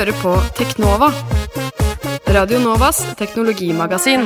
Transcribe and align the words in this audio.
hører 0.00 0.16
på 0.22 0.30
Teknova. 0.56 1.12
Radio 2.32 2.58
Novas 2.58 3.02
teknologimagasin. 3.18 4.24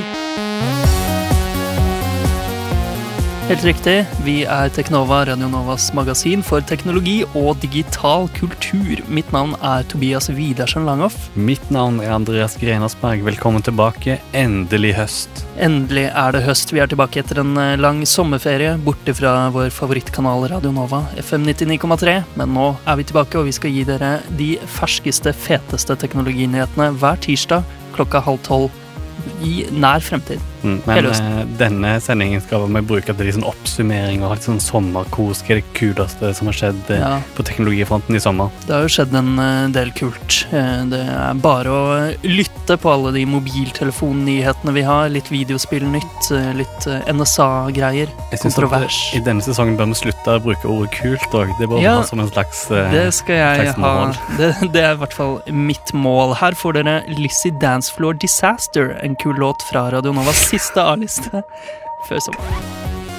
Helt 3.45 3.61
riktig. 3.61 4.07
Vi 4.25 4.35
er 4.49 4.71
Teknova, 4.73 5.19
Radio 5.29 5.51
Novas 5.53 5.91
magasin 5.93 6.41
for 6.41 6.65
teknologi 6.65 7.19
og 7.37 7.59
digital 7.61 8.25
kultur. 8.33 9.03
Mitt 9.13 9.35
navn 9.37 9.53
er 9.61 9.85
Tobias 9.85 10.31
Widersen 10.33 10.87
Langhoff. 10.89 11.27
Mitt 11.37 11.67
navn 11.69 11.99
er 12.01 12.15
Andreas 12.15 12.57
Grenasberg. 12.57 13.21
Velkommen 13.27 13.61
tilbake. 13.67 14.17
Endelig 14.33 14.95
høst. 14.97 15.43
Endelig 15.61 16.07
er 16.09 16.33
det 16.33 16.41
høst. 16.47 16.73
Vi 16.73 16.81
er 16.81 16.89
tilbake 16.89 17.21
etter 17.21 17.43
en 17.43 17.53
eh, 17.61 17.75
lang 17.77 18.01
sommerferie 18.09 18.79
borte 18.87 19.13
fra 19.13 19.35
vår 19.53 19.69
favorittkanal 19.77 20.49
Radio 20.55 20.73
Nova, 20.73 21.03
FM 21.21 21.45
99,3. 21.51 22.17
Men 22.41 22.57
nå 22.57 22.71
er 22.81 22.97
vi 22.97 23.09
tilbake, 23.13 23.43
og 23.43 23.51
vi 23.51 23.57
skal 23.59 23.77
gi 23.77 23.85
dere 23.93 24.15
de 24.41 24.55
ferskeste, 24.79 25.37
feteste 25.37 26.01
teknologinyhetene 26.01 26.95
hver 26.97 27.21
tirsdag 27.29 27.69
klokka 27.93 28.25
halv 28.25 28.41
tolv 28.49 29.45
i 29.45 29.69
nær 29.69 30.01
fremtid. 30.01 30.54
Mm, 30.65 30.79
men 30.87 31.07
uh, 31.07 31.43
denne 31.61 31.93
sendingen 32.01 32.41
skal 32.43 32.65
vi 32.65 32.83
bruke 32.89 33.13
til 33.13 33.29
liksom 33.29 33.45
oppsummering 33.47 34.25
og 34.25 34.35
litt 34.35 34.47
sånn 34.47 34.63
sommerkos. 34.63 35.43
Hva 35.45 35.57
er 35.57 35.61
det 35.61 35.75
kuleste 35.77 36.33
som 36.37 36.49
har 36.49 36.57
skjedd 36.57 36.93
eh, 36.95 37.03
ja. 37.03 37.11
på 37.37 37.45
teknologifronten 37.47 38.17
i 38.17 38.23
sommer? 38.23 38.53
Det 38.65 38.73
har 38.73 38.87
jo 38.87 38.93
skjedd 38.97 39.15
en 39.21 39.35
uh, 39.37 39.67
del 39.75 39.93
kult. 39.97 40.39
Uh, 40.53 40.85
det 40.89 41.03
er 41.05 41.43
bare 41.45 41.75
å 41.75 41.83
lytte 42.25 42.79
på 42.81 42.93
alle 42.95 43.13
de 43.19 43.27
mobiltelefonnyhetene 43.29 44.75
vi 44.77 44.87
har. 44.89 45.13
Litt 45.13 45.29
videospillnytt, 45.33 46.31
uh, 46.33 46.51
litt 46.57 46.89
NSA-greier. 47.13 48.13
Kontrovers. 48.41 48.99
I 49.17 49.23
denne 49.25 49.45
sesongen 49.45 49.77
bør 49.79 49.93
vi 49.93 50.01
slutte 50.01 50.39
å 50.39 50.43
bruke 50.43 50.71
ordet 50.71 50.95
kult 50.97 51.37
òg. 51.37 51.53
Det 51.61 51.69
bør 51.71 51.85
ja, 51.85 51.99
ha 52.01 52.09
som 52.09 52.23
en 52.25 52.33
slags 52.33 52.67
Det 52.71 53.07
skal 53.15 53.41
jeg 53.43 53.77
ha. 53.81 53.95
Det, 54.39 54.49
det, 54.73 54.81
er 54.81 54.97
i 54.97 54.99
hvert 54.99 55.15
fall 55.15 55.37
mitt 55.53 55.93
mål. 55.95 56.35
Her 56.41 56.57
får 56.59 56.79
dere 56.79 56.95
Lizzie 57.13 57.55
Dancefloor 57.61 58.17
Disaster, 58.19 58.95
en 59.05 59.15
kul 59.21 59.37
låt 59.39 59.63
fra 59.69 59.87
Radio 59.93 60.15
Novas 60.17 60.41
siste 60.55 60.83
A-liste 60.83 61.43
før 62.09 62.21
sommeren. 62.29 62.69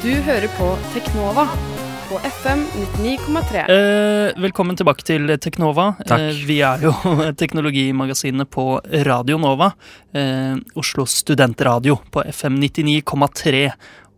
Du 0.04 0.12
hører 0.28 0.48
på 0.56 0.70
Teknova 0.94 1.48
på 2.06 2.20
FM 2.22 2.62
99,3. 3.02 3.64
Eh, 3.74 4.36
velkommen 4.40 4.78
tilbake 4.78 5.04
til 5.08 5.34
Teknova. 5.42 5.90
Takk. 6.06 6.22
Eh, 6.22 6.42
vi 6.48 6.60
er 6.64 6.86
jo 6.86 6.94
teknologimagasinet 7.42 8.52
på 8.54 8.78
Radio 9.10 9.40
Nova. 9.42 9.72
Eh, 10.16 10.54
Oslo 10.80 11.08
studentradio 11.10 11.98
på 12.14 12.24
FM 12.30 12.62
99,3. 12.62 13.66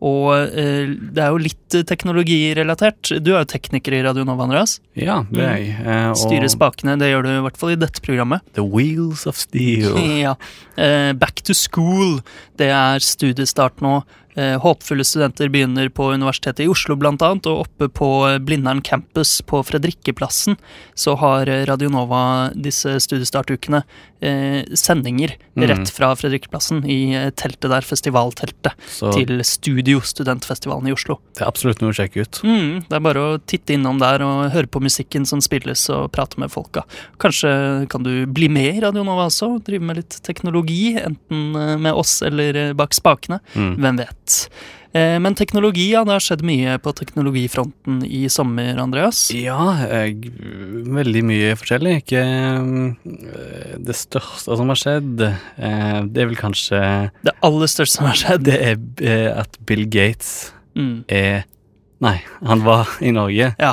Og 0.05 0.29
eh, 0.53 0.91
det 0.93 1.23
er 1.23 1.31
jo 1.33 1.39
litt 1.41 1.77
teknologirelatert. 1.89 3.15
Du 3.23 3.31
er 3.33 3.41
jo 3.41 3.49
tekniker 3.49 3.95
i 3.97 4.03
Radio 4.05 4.25
Nova, 4.27 4.45
Andreas. 4.45 4.77
Ja, 4.97 5.23
det 5.31 5.41
er 5.41 5.55
jeg. 5.57 5.71
Eh, 5.81 6.09
Styrer 6.21 6.51
spakene. 6.53 6.97
Det 7.01 7.09
gjør 7.09 7.25
du 7.25 7.31
i 7.33 7.43
hvert 7.47 7.57
fall 7.57 7.73
i 7.73 7.79
dette 7.81 8.03
programmet. 8.05 8.45
The 8.57 8.65
Wheels 8.65 9.25
of 9.29 9.39
Steel. 9.41 9.97
ja. 10.25 10.35
Eh, 10.77 11.13
back 11.17 11.41
to 11.49 11.55
school. 11.57 12.19
Det 12.57 12.71
er 12.73 13.03
studiestart 13.03 13.83
nå. 13.85 13.99
Eh, 14.37 14.53
håpfulle 14.61 15.05
studenter 15.07 15.49
begynner 15.49 15.89
på 15.89 16.11
Universitetet 16.13 16.65
i 16.65 16.69
Oslo 16.69 16.93
bl.a., 16.99 17.15
og 17.17 17.47
oppe 17.53 17.87
på 17.89 18.09
Blindern 18.45 18.83
campus 18.85 19.39
på 19.41 19.63
Fredrikkeplassen 19.65 20.59
så 20.93 21.15
har 21.17 21.49
Radionova 21.65 22.51
disse 22.53 22.99
studiestartukene 23.01 23.81
eh, 24.19 24.61
sendinger 24.73 25.33
mm. 25.53 25.65
rett 25.67 25.89
fra 25.89 26.11
Fredrikkeplassen 26.15 26.83
i 26.85 27.15
eh, 27.15 27.29
teltet 27.29 27.71
der, 27.71 27.85
festivalteltet, 27.85 28.77
så. 28.89 29.11
til 29.15 29.41
Studio 29.45 30.01
Studentfestivalen 30.05 30.89
i 30.89 30.93
Oslo. 30.95 31.19
Det 31.37 31.43
er 31.43 31.51
absolutt 31.51 31.81
noe 31.83 31.93
å 31.93 31.97
sjekke 31.97 32.25
ut. 32.25 32.41
Mm, 32.45 32.83
det 32.87 32.97
er 32.97 33.03
bare 33.09 33.23
å 33.23 33.37
titte 33.41 33.73
innom 33.73 33.97
der 34.01 34.21
og 34.25 34.51
høre 34.53 34.69
på 34.69 34.81
musikken 34.83 35.25
som 35.29 35.41
spilles 35.43 35.87
og 35.93 36.11
prate 36.15 36.37
med 36.41 36.53
folka. 36.53 36.85
Kanskje 37.21 37.51
kan 37.91 38.05
du 38.05 38.25
bli 38.29 38.49
med 38.53 38.69
i 38.77 38.83
Radionova 38.85 39.27
også, 39.31 39.55
drive 39.65 39.89
med 39.89 40.01
litt 40.01 40.19
teknologi, 40.25 40.97
enten 41.01 41.57
eh, 41.57 41.75
med 41.81 41.93
oss 41.93 42.19
eller 42.25 42.46
bak 42.77 42.95
spakene. 42.97 43.41
Mm. 43.55 43.73
Hvem 43.83 44.03
vet. 44.03 44.41
Eh, 44.97 45.19
men 45.19 45.35
teknologi, 45.35 45.89
ja, 45.91 46.03
det 46.07 46.15
har 46.15 46.23
skjedd 46.23 46.43
mye 46.47 46.77
på 46.81 46.93
teknologifronten 46.95 47.99
i 48.05 48.23
sommer, 48.31 48.77
Andreas? 48.81 49.25
Ja, 49.35 49.59
jeg, 49.83 50.31
veldig 50.97 51.23
mye 51.27 51.57
forskjellig. 51.59 51.97
Ikke 52.03 52.23
eh, 52.23 53.75
det 53.83 53.97
største 53.97 54.57
som 54.59 54.71
har 54.71 54.79
skjedd, 54.79 55.25
eh, 55.27 55.99
det 56.07 56.23
er 56.23 56.31
vel 56.31 56.39
kanskje 56.39 56.79
Det 57.25 57.35
aller 57.45 57.71
største 57.71 57.99
som 57.99 58.09
har 58.09 58.21
skjedd? 58.21 58.47
Det 58.47 58.57
er 58.71 59.29
at 59.43 59.59
Bill 59.67 59.85
Gates 59.91 60.53
mm. 60.77 61.05
er 61.11 61.45
Nei, 62.03 62.19
han 62.45 62.61
var 62.61 62.91
i 63.01 63.09
Norge. 63.09 63.55
Ja. 63.57 63.71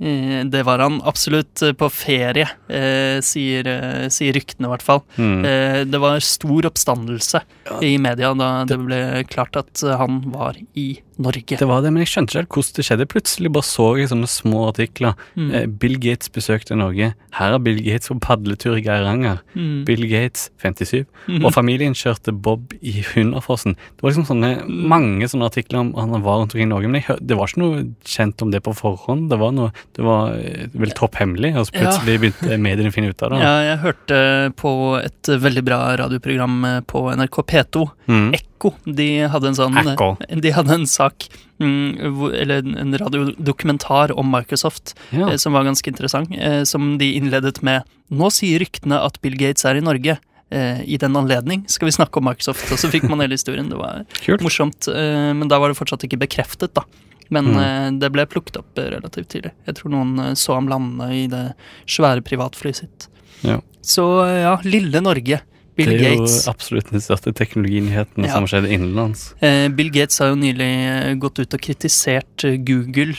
Eh, 0.00 0.44
det 0.44 0.62
var 0.62 0.78
han 0.80 1.00
absolutt 1.04 1.62
eh, 1.62 1.74
på 1.76 1.90
ferie, 1.92 2.48
eh, 2.72 3.20
sier, 3.24 3.68
sier 4.08 4.36
ryktene 4.36 4.68
i 4.68 4.72
hvert 4.72 4.84
fall. 4.84 5.02
Mm. 5.20 5.42
Det 5.90 6.00
var 6.00 6.24
stor 6.24 6.70
oppstandelse 6.70 7.42
i 7.84 7.96
media 8.00 8.32
da 8.36 8.50
det 8.68 8.78
ble 8.80 9.00
klart 9.30 9.58
at 9.60 9.84
han 10.00 10.22
var 10.32 10.56
i 10.78 10.88
Norge. 11.20 11.58
Det 11.60 11.68
var 11.68 11.82
det, 11.84 11.92
men 11.94 12.04
jeg 12.04 12.12
skjønte 12.12 12.32
ikke 12.32 12.40
helt 12.40 12.54
hvordan 12.56 12.76
det 12.76 12.86
skjedde. 12.86 13.08
Plutselig 13.10 13.52
bare 13.56 13.68
så 13.68 13.88
jeg 13.98 14.10
sånne 14.12 14.30
små 14.30 14.66
artikler. 14.68 15.18
Mm. 15.34 15.50
Bill 15.82 15.98
Gates 16.02 16.32
besøkte 16.32 16.78
Norge. 16.78 17.12
Her 17.36 17.56
er 17.56 17.62
Bill 17.64 17.80
Gates 17.84 18.10
på 18.12 18.18
padletur 18.22 18.78
i 18.78 18.84
Geiranger. 18.84 19.42
Mm. 19.54 19.84
Bill 19.88 20.06
Gates 20.10 20.48
57. 20.62 21.04
Mm. 21.28 21.44
Og 21.44 21.54
familien 21.54 21.96
kjørte 21.96 22.34
Bob 22.34 22.74
i 22.80 23.00
Hunderfossen. 23.12 23.76
Det 23.76 24.04
var 24.04 24.14
liksom 24.14 24.28
sånne, 24.30 24.52
mange 24.66 25.28
sånne 25.30 25.50
artikler 25.50 25.82
om 25.82 25.92
han 25.98 26.24
var 26.24 26.40
rundt 26.40 26.54
omkring 26.54 26.68
i 26.68 26.72
Norge. 26.72 26.92
Men 26.92 27.04
jeg, 27.04 27.18
det 27.20 27.38
var 27.38 27.50
ikke 27.50 27.64
noe 27.64 27.84
kjent 28.06 28.44
om 28.44 28.54
det 28.54 28.62
på 28.66 28.74
forhånd. 28.76 29.28
Det 29.32 29.40
var 29.40 29.54
noe 29.56 29.70
det 29.96 30.04
var 30.06 30.36
eh, 30.38 30.68
vel 30.72 30.92
topp 30.96 31.18
hemmelig, 31.20 31.52
og 31.58 31.68
så 31.68 31.76
plutselig 31.76 32.16
ja. 32.16 32.22
begynte 32.22 32.60
mediene 32.62 32.92
å 32.92 32.94
finne 32.94 33.12
ut 33.12 33.24
av 33.26 33.34
det. 33.34 33.40
Ja, 33.42 33.54
jeg 33.66 33.80
hørte 33.84 34.20
på 34.60 34.72
et 35.00 35.32
veldig 35.44 35.64
bra 35.66 35.80
radioprogram 36.00 36.56
eh, 36.68 36.78
på 36.88 37.04
NRK 37.20 37.40
P2, 37.52 37.84
mm. 38.10 38.28
Ekko. 38.60 38.74
De 38.84 39.08
hadde 39.32 39.50
en 39.50 39.56
sånn. 39.56 39.78
Eh, 39.80 40.40
de 40.44 40.52
hadde 40.54 40.76
en 40.76 40.86
sak, 40.86 41.26
mm, 41.62 42.30
eller 42.42 42.70
en 42.84 42.98
radiodokumentar 43.00 44.12
om 44.20 44.28
Microsoft, 44.30 44.94
ja. 45.16 45.32
som 45.40 45.56
var 45.56 45.64
ganske 45.64 45.88
interessant, 45.88 46.32
som 46.68 46.96
de 47.00 47.14
innledet 47.18 47.62
med 47.66 47.88
Nå 48.10 48.26
sier 48.34 48.58
ryktene 48.58 48.96
at 48.98 49.20
Bill 49.22 49.36
Gates 49.38 49.62
er 49.68 49.78
i 49.78 49.84
Norge 49.86 50.16
i 50.50 50.96
den 50.98 51.14
anledning 51.14 51.60
skal 51.70 51.86
vi 51.86 51.92
snakke 51.94 52.18
om 52.18 52.24
Microsoft. 52.26 52.72
Og 52.74 52.80
så 52.82 52.88
fikk 52.90 53.04
man 53.06 53.22
hele 53.22 53.36
historien. 53.38 53.68
Det 53.70 53.78
var 53.78 54.02
Kult. 54.24 54.42
morsomt. 54.42 54.88
Men 54.90 55.46
da 55.46 55.60
var 55.62 55.70
det 55.70 55.78
fortsatt 55.78 56.08
ikke 56.08 56.18
bekreftet, 56.24 56.74
da. 56.74 56.82
Men 57.30 57.46
mm. 57.46 57.58
Eh, 57.62 57.92
det 58.02 58.10
ble 58.10 58.26
plukket 58.26 58.58
opp 58.58 58.78
eh, 58.78 58.90
relativt 58.90 59.30
tidlig. 59.30 59.52
Jeg 59.68 59.78
tror 59.78 59.92
noen 59.94 60.18
eh, 60.18 60.34
så 60.38 60.56
ham 60.56 60.68
lande 60.70 61.06
i 61.14 61.26
det 61.30 61.44
svære 61.86 62.24
privatflyet 62.26 62.82
sitt. 62.82 63.06
Ja. 63.46 63.60
Så 63.86 64.04
ja, 64.26 64.56
lille 64.66 65.00
Norge. 65.00 65.38
Bill 65.78 65.92
Gates. 65.92 66.00
Det 66.00 66.10
er 66.10 66.16
Gates. 66.18 66.36
jo 66.36 66.54
absolutt 66.54 66.90
den 66.94 67.04
største 67.04 67.32
teknologinyheten 67.36 68.26
ja. 68.26 68.32
som 68.32 68.46
har 68.46 68.52
skjedd 68.54 68.68
innenlands. 68.70 69.26
Bill 69.76 69.92
Gates 69.94 70.20
har 70.22 70.32
jo 70.32 70.40
nylig 70.40 70.70
gått 71.22 71.40
ut 71.42 71.56
og 71.56 71.62
kritisert 71.64 72.46
Google. 72.66 73.14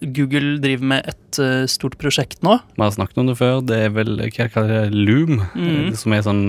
Google 0.00 0.58
driver 0.62 0.92
med 0.94 1.10
et 1.14 1.40
stort 1.70 1.96
prosjekt 2.00 2.44
nå. 2.46 2.58
Vi 2.76 2.84
har 2.84 2.94
snakket 2.94 3.22
om 3.22 3.32
det 3.32 3.38
før. 3.40 3.64
Det 3.64 3.80
er 3.86 3.96
vel 3.96 4.16
hva 4.20 4.48
kaller 4.52 4.86
det, 4.90 5.02
Loom, 5.08 5.40
mm. 5.54 5.90
som 5.98 6.14
er 6.16 6.24
sånn 6.26 6.44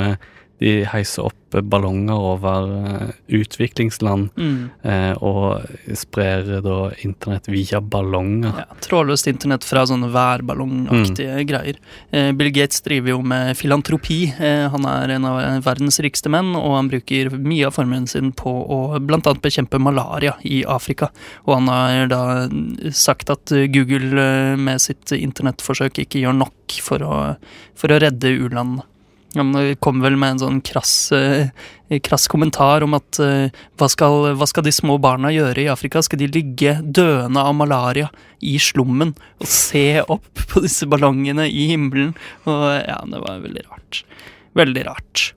De 0.61 0.73
heiser 0.85 1.25
opp 1.25 1.37
ballonger 1.59 2.13
over 2.15 2.69
uh, 2.71 3.09
utviklingsland 3.27 4.29
mm. 4.37 4.69
eh, 4.81 5.23
og 5.23 5.65
sprer 5.97 6.61
da 6.63 6.77
internett 7.03 7.49
via 7.51 7.81
ballonger. 7.81 8.61
Ja, 8.61 8.77
Trådløst 8.85 9.27
internett 9.27 9.65
fra 9.67 9.83
sånne 9.89 10.11
værballongaktige 10.13 11.39
mm. 11.39 11.47
greier. 11.49 11.79
Eh, 12.11 12.29
Bill 12.37 12.51
Gates 12.55 12.83
driver 12.85 13.15
jo 13.15 13.19
med 13.25 13.57
filantropi. 13.59 14.19
han 14.37 14.85
er 14.87 15.15
en 15.17 15.27
av 15.27 15.39
verdens 15.65 15.99
rikeste 16.03 16.31
menn, 16.31 16.53
og 16.55 16.77
han 16.77 16.91
bruker 16.91 17.31
mye 17.35 17.67
av 17.67 17.75
formuen 17.75 18.07
sin 18.07 18.31
på 18.37 18.51
å 18.51 18.79
bl.a. 18.99 19.35
bekjempe 19.43 19.81
malaria 19.81 20.37
i 20.47 20.61
Afrika. 20.63 21.11
Og 21.47 21.57
han 21.57 21.71
har 21.71 22.11
da 22.11 22.23
sagt 22.95 23.33
at 23.33 23.51
Google 23.73 24.55
med 24.57 24.81
sitt 24.83 25.11
internettforsøk 25.15 26.03
ikke 26.05 26.23
gjør 26.23 26.37
nok 26.37 26.79
for 26.83 27.03
å, 27.03 27.19
for 27.75 27.91
å 27.91 27.99
redde 28.01 28.31
u-landene. 28.37 28.87
Han 29.35 29.75
kom 29.79 30.01
vel 30.03 30.17
med 30.19 30.35
en 30.35 30.41
sånn 30.41 30.59
krass, 30.65 31.11
eh, 31.15 31.47
krass 32.03 32.27
kommentar 32.31 32.83
om 32.83 32.97
at 32.97 33.19
eh, 33.23 33.53
hva 33.79 33.87
skal, 33.91 34.33
hva 34.35 34.47
skal, 34.49 34.65
de 34.67 34.73
små 34.75 34.97
barna 35.01 35.31
gjøre 35.31 35.63
i 35.63 35.69
Afrika? 35.71 36.01
Skal 36.03 36.19
de 36.19 36.27
ligge 36.31 36.77
døende 36.83 37.39
av 37.39 37.55
malaria 37.55 38.09
i 38.43 38.57
slummen 38.59 39.13
og 39.39 39.47
se 39.47 40.01
opp 40.03 40.45
på 40.51 40.65
disse 40.65 40.87
ballongene 40.89 41.47
i 41.47 41.69
himmelen? 41.71 42.15
Og 42.43 42.65
ja, 42.83 42.99
det 43.07 43.21
var 43.23 43.45
veldig 43.45 43.67
rart. 43.69 44.01
Veldig 44.59 44.83
rart. 44.89 45.29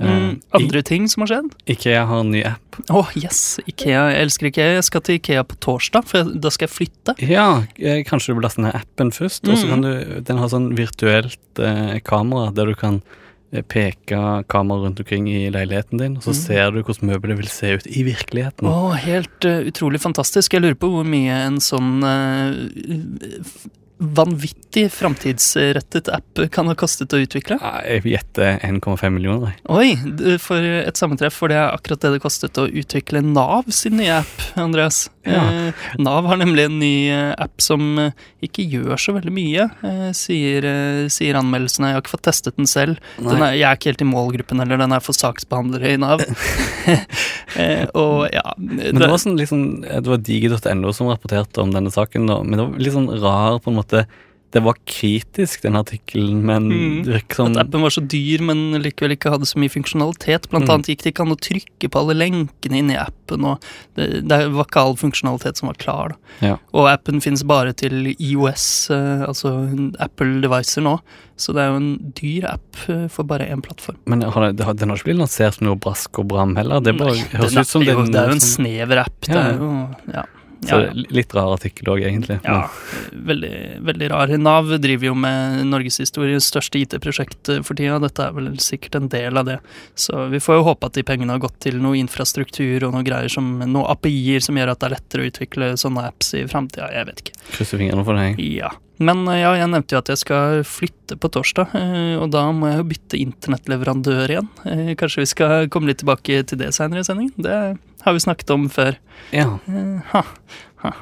Mm, 0.00 0.40
andre 0.56 0.80
ting 0.82 1.04
som 1.06 1.22
har 1.22 1.30
skjedd? 1.30 1.52
Ikea 1.70 2.00
har 2.08 2.24
en 2.24 2.32
ny 2.32 2.40
app. 2.48 2.78
Å, 2.88 3.04
oh, 3.04 3.10
yes! 3.14 3.60
Ikea, 3.62 4.08
Jeg 4.10 4.24
elsker 4.24 4.48
Ikea. 4.48 4.70
Jeg 4.78 4.86
skal 4.88 5.04
til 5.06 5.20
Ikea 5.20 5.44
på 5.46 5.58
torsdag, 5.62 6.08
for 6.10 6.32
da 6.32 6.50
skal 6.50 6.66
jeg 6.66 6.72
flytte. 6.72 7.14
Ja, 7.22 7.46
eh, 7.76 8.00
kanskje 8.08 8.32
du 8.32 8.40
vil 8.40 8.48
laste 8.48 8.64
ned 8.64 8.74
appen 8.74 9.12
først, 9.14 9.44
og 9.46 9.60
så 9.60 9.68
mm. 9.68 9.74
kan 9.74 9.84
du 9.84 9.92
Den 10.26 10.40
har 10.40 10.50
sånn 10.50 10.72
virtuelt 10.80 11.62
eh, 11.62 12.00
kamera 12.08 12.50
der 12.56 12.72
du 12.72 12.74
kan 12.80 12.98
Eh, 13.04 13.20
peke 13.62 14.18
kamera 14.50 14.84
rundt 14.84 15.00
omkring 15.00 15.28
i 15.30 15.50
leiligheten 15.54 16.00
din, 16.00 16.16
og 16.18 16.26
så 16.26 16.34
mm. 16.34 16.40
ser 16.40 16.74
du 16.74 16.80
hvordan 16.82 17.10
møbelet 17.12 17.38
vil 17.38 17.50
se 17.52 17.74
ut 17.78 17.86
i 17.86 18.02
virkeligheten. 18.06 18.68
Å, 18.68 18.94
helt 19.04 19.48
uh, 19.48 19.62
utrolig 19.70 20.02
fantastisk. 20.02 20.56
Jeg 20.56 20.64
lurer 20.64 20.78
på 20.80 20.90
hvor 20.90 21.06
mye 21.06 21.38
en 21.46 21.60
sånn 21.62 22.02
uh, 22.02 22.52
vanvittig 24.14 24.86
framtidsrettet 24.92 26.10
app 26.12 26.44
kan 26.52 26.68
ha 26.70 26.76
kostet 26.78 27.12
å 27.14 27.20
utvikle? 27.22 27.58
Jeg 27.60 28.02
Jeg 28.04 28.14
gjetter 28.14 28.58
1,5 28.66 29.10
millioner. 29.14 29.54
Oi, 29.70 29.94
for 30.42 30.58
et 30.60 30.98
sammentreff, 30.98 31.36
for 31.38 31.52
det 31.52 31.58
er 31.60 31.72
akkurat 31.72 32.02
det 32.02 32.14
det 32.16 32.22
kostet 32.24 32.58
å 32.60 32.66
utvikle 32.68 33.22
Nav 33.24 33.70
sin 33.74 33.98
nye 34.00 34.20
app, 34.22 34.48
Andreas. 34.60 35.08
Ja. 35.24 35.40
Eh, 35.68 35.74
Nav 35.98 36.26
har 36.28 36.36
nemlig 36.36 36.66
en 36.68 36.78
ny 36.78 37.10
eh, 37.10 37.32
app 37.40 37.62
som 37.62 37.98
eh, 38.00 38.12
ikke 38.44 38.66
gjør 38.68 39.00
så 39.00 39.14
veldig 39.16 39.32
mye, 39.32 39.66
sier, 40.16 40.66
sier 41.12 41.38
anmeldelsene. 41.38 41.90
Jeg 41.90 41.96
har 41.96 42.02
ikke 42.04 42.12
fått 42.12 42.26
testet 42.28 42.58
den 42.58 42.68
selv. 42.68 42.98
Den 43.16 43.40
er, 43.40 43.54
jeg 43.56 43.64
er 43.68 43.78
ikke 43.78 43.92
helt 43.92 44.04
i 44.04 44.08
målgruppen 44.08 44.60
heller, 44.60 44.80
den 44.80 44.92
er 44.92 45.04
for 45.04 45.16
saksbehandlere 45.16 45.94
i 45.94 46.00
Nav. 46.00 46.24
og 48.02 48.26
ja 48.34 48.42
Men 48.58 48.98
det 48.98 49.08
var 49.08 49.20
sånn, 49.22 49.38
liksom, 49.38 49.62
det 49.86 50.10
var 50.10 50.20
digi.no 50.26 50.92
som 50.96 51.08
rapporterte 51.08 51.62
om 51.62 51.72
denne 51.72 51.92
saken, 51.94 52.26
men 52.26 52.56
det 52.58 52.66
var 52.66 52.84
litt 52.84 52.96
sånn 52.96 53.08
rar 53.22 53.60
på 53.64 53.72
en 53.72 53.78
måte 53.78 53.93
Det 54.54 54.60
var 54.62 54.76
kritisk, 54.86 55.64
den 55.64 55.74
artikkelen, 55.74 56.36
men 56.46 56.68
Mm. 56.70 57.22
som 57.34 57.56
At 57.56 57.64
appen 57.66 57.82
var 57.82 57.90
så 57.90 58.04
dyr, 58.06 58.38
men 58.40 58.78
likevel 58.84 59.16
ikke 59.16 59.32
hadde 59.32 59.48
så 59.50 59.58
mye 59.58 59.72
funksjonalitet. 59.72 60.46
Blant 60.48 60.68
Mm. 60.68 60.74
annet 60.76 60.86
gikk 60.92 61.02
det 61.02 61.10
ikke 61.10 61.24
an 61.26 61.34
å 61.34 61.38
trykke 61.42 61.88
på 61.90 61.98
alle 61.98 62.14
lenkene 62.14 62.78
inni 62.78 62.94
appen, 62.94 63.42
og 63.50 63.58
det, 63.96 64.22
det 64.28 64.38
var 64.54 64.64
ikke 64.68 64.78
all 64.84 64.94
funksjonalitet 64.94 65.58
som 65.58 65.66
var 65.72 65.74
klar. 65.82 66.14
Ja. 66.40 66.58
Og 66.72 66.86
appen 66.86 67.18
finnes 67.20 67.42
bare 67.42 67.72
til 67.74 68.14
IOS, 68.14 68.90
eh, 68.94 69.26
altså 69.26 69.50
Apple-devicer 69.98 70.86
nå. 70.86 71.00
Så 71.36 71.50
det 71.52 71.64
er 71.64 71.72
jo 71.72 71.80
en 71.82 72.12
dyr 72.14 72.46
app 72.52 72.78
eh, 72.88 73.08
for 73.10 73.24
bare 73.26 73.50
én 73.50 73.60
plattform. 73.60 73.98
Men 74.06 74.22
har 74.22 74.52
det, 74.52 74.62
den 74.78 74.88
har 74.88 74.96
ikke 74.96 75.10
blitt 75.10 75.18
lansert 75.18 75.58
som 75.58 75.66
noe 75.66 75.74
brask 75.82 76.16
og 76.22 76.28
bram 76.30 76.54
heller. 76.54 76.78
Det 76.78 76.94
bare 76.96 77.16
Nei, 77.18 77.26
høres 77.34 77.58
ut 77.58 77.66
som 77.66 77.82
er 77.82 77.90
jo, 77.90 78.06
det 78.06 78.22
er 78.22 78.30
jo 78.30 78.38
en 78.38 78.46
snever 78.54 79.02
app. 79.02 79.20
Det 79.26 79.34
er 79.34 79.58
jo, 79.58 79.72
ja. 80.14 80.22
Så 80.64 80.78
Ja, 80.80 80.90
ja. 80.90 81.06
Litt 81.14 81.34
rar 81.36 81.52
artikkel 81.54 81.90
òg, 81.92 82.02
egentlig. 82.06 82.38
Ja, 82.44 82.68
veldig, 83.12 83.52
veldig 83.84 84.10
rar. 84.12 84.32
Nav 84.40 84.72
driver 84.82 85.10
jo 85.10 85.14
med 85.18 85.64
norgeshistoriens 85.70 86.48
største 86.50 86.80
IT-prosjekt 86.80 87.50
eh, 87.52 87.62
for 87.66 87.78
tida. 87.78 87.98
Dette 88.02 88.28
er 88.28 88.36
vel 88.36 88.52
sikkert 88.62 88.98
en 88.98 89.10
del 89.12 89.40
av 89.40 89.48
det. 89.48 89.58
Så 89.94 90.26
vi 90.32 90.40
får 90.42 90.60
jo 90.60 90.68
håpe 90.70 90.90
at 90.90 90.98
de 90.98 91.04
pengene 91.06 91.36
har 91.36 91.42
gått 91.44 91.58
til 91.66 91.80
noe 91.82 91.98
infrastruktur 92.00 92.88
og 92.88 92.96
noe 92.96 93.04
greier 93.06 93.32
som 93.32 93.58
noen 93.60 93.84
API-er 93.92 94.44
som 94.44 94.56
gjør 94.58 94.74
at 94.74 94.80
det 94.82 94.90
er 94.90 94.96
lettere 94.96 95.24
å 95.24 95.30
utvikle 95.32 95.72
sånne 95.80 96.08
apps 96.10 96.34
i 96.38 96.46
framtida. 96.50 96.90
Jeg 96.94 97.10
vet 97.10 97.24
ikke. 97.24 97.38
Krysser 97.58 97.80
fingrene 97.82 98.06
for 98.06 98.18
deg. 98.18 98.40
Ja. 98.40 98.72
Men 99.02 99.24
eh, 99.28 99.40
ja, 99.42 99.54
jeg 99.58 99.70
nevnte 99.72 99.96
jo 99.96 100.00
at 100.02 100.10
jeg 100.12 100.20
skal 100.20 100.60
flytte 100.68 101.16
på 101.20 101.30
torsdag, 101.34 101.72
eh, 101.78 102.14
og 102.20 102.28
da 102.34 102.44
må 102.54 102.68
jeg 102.70 102.78
jo 102.82 102.86
bytte 102.92 103.20
internettleverandør 103.22 104.34
igjen. 104.36 104.50
Eh, 104.70 104.92
Kanskje 105.00 105.24
vi 105.24 105.30
skal 105.32 105.68
komme 105.72 105.90
litt 105.90 106.02
tilbake 106.04 106.42
til 106.46 106.60
det 106.60 106.70
seinere 106.76 107.02
i 107.02 107.08
sendingen? 107.08 107.34
Det 107.42 107.56
har 108.04 108.14
vi 108.14 108.22
snakket 108.22 108.52
om 108.54 108.68
før. 108.70 108.98
Ja. 109.34 109.48
Ha, 110.12 110.22
ha. 110.84 110.92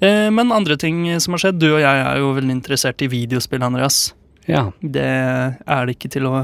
Men 0.00 0.50
andre 0.50 0.74
ting 0.80 1.04
som 1.22 1.34
har 1.36 1.42
skjedd 1.44 1.58
Du 1.60 1.66
og 1.74 1.82
jeg 1.82 1.98
er 2.02 2.16
jo 2.18 2.30
veldig 2.34 2.54
interessert 2.56 3.02
i 3.04 3.08
videospill, 3.12 3.62
Andreas. 3.62 4.14
ja. 4.48 4.64
Det 4.82 5.04
er 5.04 5.84
det 5.86 5.94
ikke 5.94 6.10
til 6.10 6.26
å 6.26 6.40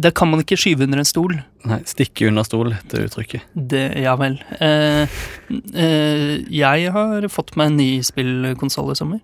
Det 0.00 0.10
kan 0.16 0.30
man 0.32 0.40
ikke 0.42 0.56
skyve 0.58 0.88
under 0.88 0.98
en 1.02 1.06
stol. 1.06 1.36
Nei, 1.68 1.78
stikke 1.86 2.26
under 2.32 2.42
stol, 2.48 2.72
heter 2.74 3.04
uttrykket. 3.06 3.44
Det, 3.54 3.84
ja 4.02 4.16
vel. 4.18 4.40
Eh, 4.58 5.04
eh, 5.76 6.42
jeg 6.50 6.90
har 6.96 7.28
fått 7.30 7.54
meg 7.60 7.70
en 7.70 7.78
ny 7.78 7.88
spillkonsoll 8.02 8.90
i 8.90 8.98
sommer. 8.98 9.22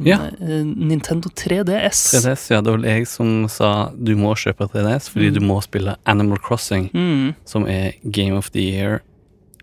Den 0.00 0.06
Ja. 0.06 0.18
eh, 0.40 0.64
Nintendo 0.64 1.28
3DS. 1.28 2.14
3DS, 2.14 2.50
ja, 2.50 2.60
det 2.60 2.70
var 2.72 2.78
vel 2.78 2.88
jeg 2.90 3.06
som 3.06 3.48
sa 3.48 3.90
du 3.90 4.14
må 4.16 4.34
kjøpe 4.34 4.68
3DS 4.70 5.08
fordi 5.10 5.28
Mm. 5.30 5.34
du 5.34 5.40
må 5.40 5.60
spille 5.62 5.96
Animal 6.06 6.38
Crossing, 6.38 6.90
Mm, 6.94 7.34
som 7.44 7.66
er 7.66 7.92
Game 8.10 8.36
of 8.36 8.50
the 8.50 8.60
Year, 8.60 9.02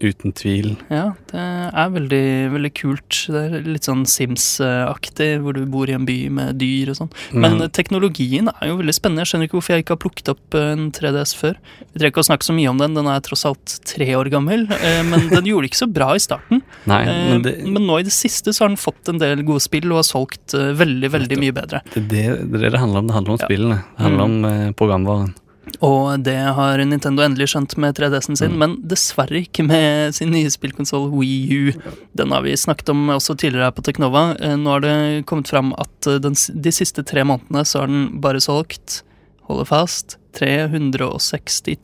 uten 0.04 0.34
tvil. 0.38 0.74
ja, 0.90 1.12
det 1.32 1.42
er 1.42 1.94
veldig, 1.94 2.26
veldig 2.56 2.72
kult. 2.78 3.20
Det 3.32 3.42
er 3.42 3.68
litt 3.68 3.88
sånn 3.88 4.04
Sims-aktig, 4.10 5.30
hvor 5.44 5.56
du 5.58 5.64
bor 5.70 5.90
i 5.90 5.96
en 5.96 6.06
by 6.08 6.18
med 6.34 6.60
dyr 6.62 6.92
og 6.94 7.00
sånn. 7.00 7.12
Men 7.34 7.60
mm. 7.60 7.68
teknologien 7.76 8.50
er 8.54 8.72
jo 8.72 8.80
veldig 8.82 8.96
spennende. 8.98 9.26
Jeg 9.26 9.32
skjønner 9.34 9.50
ikke 9.50 9.60
hvorfor 9.60 9.76
jeg 9.76 9.86
ikke 9.86 9.96
har 9.98 10.02
plukket 10.06 10.34
opp 10.34 10.58
en 10.60 10.90
3DS 10.96 11.36
før. 11.38 11.60
Vi 11.92 12.00
trenger 12.00 12.14
ikke 12.14 12.24
å 12.26 12.30
snakke 12.32 12.48
så 12.48 12.56
mye 12.58 12.72
om 12.72 12.82
den, 12.82 12.98
den 12.98 13.10
er 13.12 13.24
tross 13.26 13.46
alt 13.50 13.78
tre 13.88 14.10
år 14.18 14.32
gammel. 14.34 14.68
eh, 14.80 15.02
Men 15.08 15.28
den 15.32 15.50
gjorde 15.52 15.70
ikke 15.72 15.82
så 15.84 15.90
bra 15.92 16.12
i 16.18 16.24
starten. 16.24 16.64
nei, 16.92 17.02
Eh, 17.12 17.30
men 17.32 17.42
det, 17.46 17.54
Men 17.66 17.86
nå 17.88 18.00
i 18.00 18.06
det 18.08 18.14
siste 18.16 18.54
så 18.54 18.66
har 18.66 18.72
den 18.72 18.80
fått 18.80 19.10
en 19.12 19.20
del 19.22 19.42
gode 19.48 19.64
spill 19.64 19.90
og 19.92 20.02
har 20.02 20.08
solgt 20.08 20.56
eh, 20.58 20.72
veldig, 20.78 21.10
veldig 21.16 21.38
mye 21.42 21.56
bedre. 21.56 21.82
det, 21.96 22.04
det, 22.12 22.26
det 22.52 22.60
er 22.60 22.66
det 22.68 22.74
det 22.76 22.82
handler 22.82 23.02
om. 23.04 23.10
Det 23.10 23.16
handler 23.18 23.36
om 23.36 23.42
spillene. 23.42 23.80
Det 23.98 24.06
handler 24.06 24.24
om 24.30 24.46
eh, 24.50 24.72
programvaren. 24.78 25.34
Og 25.82 26.24
det 26.26 26.36
har 26.58 26.78
Nintendo 26.84 27.22
endelig 27.24 27.48
skjønt 27.52 27.76
med 27.78 27.94
3DS-en 27.96 28.36
sin, 28.38 28.52
Mm. 28.52 28.58
men 28.58 28.72
dessverre 28.82 29.44
ikke 29.46 29.64
med 29.66 30.14
sin 30.16 30.32
nye 30.34 30.50
spillkonsoll 30.50 31.12
Wii 31.14 31.58
U. 31.70 31.72
Den 32.18 32.32
har 32.32 32.42
vi 32.42 32.54
snakket 32.58 32.90
om 32.90 33.08
også 33.14 33.36
tidligere 33.38 33.70
her 33.70 33.72
på 33.78 33.84
Teknova. 33.86 34.36
Eh, 34.42 34.56
Nå 34.58 34.70
har 34.74 34.80
det 34.82 35.26
kommet 35.30 35.48
fram 35.48 35.74
at 35.78 36.08
eh, 36.08 36.18
den, 36.20 36.34
de 36.34 36.72
siste 36.72 37.04
tre 37.06 37.24
månedene 37.24 37.64
så 37.66 37.82
har 37.82 37.88
den 37.88 38.20
bare 38.22 38.42
solgt, 38.42 39.04
holde 39.48 39.66
fast, 39.70 40.18
360 40.34 41.78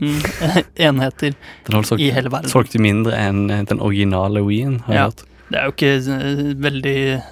000 0.00 0.22
enheter 0.76 1.34
Den 1.66 1.74
har 1.74 1.82
vel 1.82 1.88
solgt, 1.90 2.00
i 2.02 2.10
hele 2.14 2.30
verden. 2.32 2.50
solgt 2.50 2.76
mindre 2.80 3.12
enn 3.16 3.50
eh, 3.50 3.62
den 3.68 3.80
originale 3.80 4.42
Wii-en, 4.46 4.80
har 4.86 4.94
jeg 4.94 5.00
Ja. 5.00 5.08
hørt. 5.10 5.24
Det 5.50 5.58
er 5.58 5.66
jo 5.66 5.72
ikke 5.74 5.94
eh, 6.14 6.40
veldig 6.62 6.98
eh, 7.10 7.30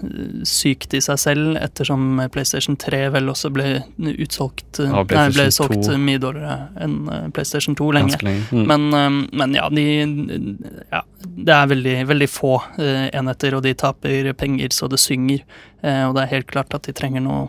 sykt 0.48 0.94
i 0.98 1.00
seg 1.04 1.20
selv, 1.22 1.52
ettersom 1.60 2.18
PlayStation 2.34 2.74
3 2.80 3.04
vel 3.14 3.30
også 3.30 3.50
ble 3.54 3.66
utsolgt 4.10 4.80
eh, 4.82 4.90
Ja, 4.90 5.04
Nei, 5.12 5.26
ble 5.36 5.46
solgt 5.54 5.90
mye 6.02 6.22
dårligere 6.22 6.56
enn 6.82 6.96
PlayStation 7.36 7.78
2 7.78 7.92
lenge. 7.94 8.18
Lenge. 8.26 8.48
Mm. 8.50 8.64
Men, 8.72 9.20
men 9.38 9.54
ja, 9.54 9.68
de 9.70 9.86
Ja, 10.90 11.04
det 11.22 11.54
er 11.54 11.70
veldig, 11.70 11.94
veldig 12.10 12.30
få 12.30 12.56
enheter, 12.78 13.54
og 13.54 13.62
de 13.66 13.76
taper 13.78 14.32
penger 14.38 14.74
så 14.74 14.90
det 14.90 14.98
synger. 15.02 15.44
Og 15.82 16.16
det 16.16 16.24
er 16.24 16.32
helt 16.32 16.50
klart 16.50 16.74
at 16.74 16.88
de 16.88 16.94
trenger 16.96 17.22
noe, 17.22 17.48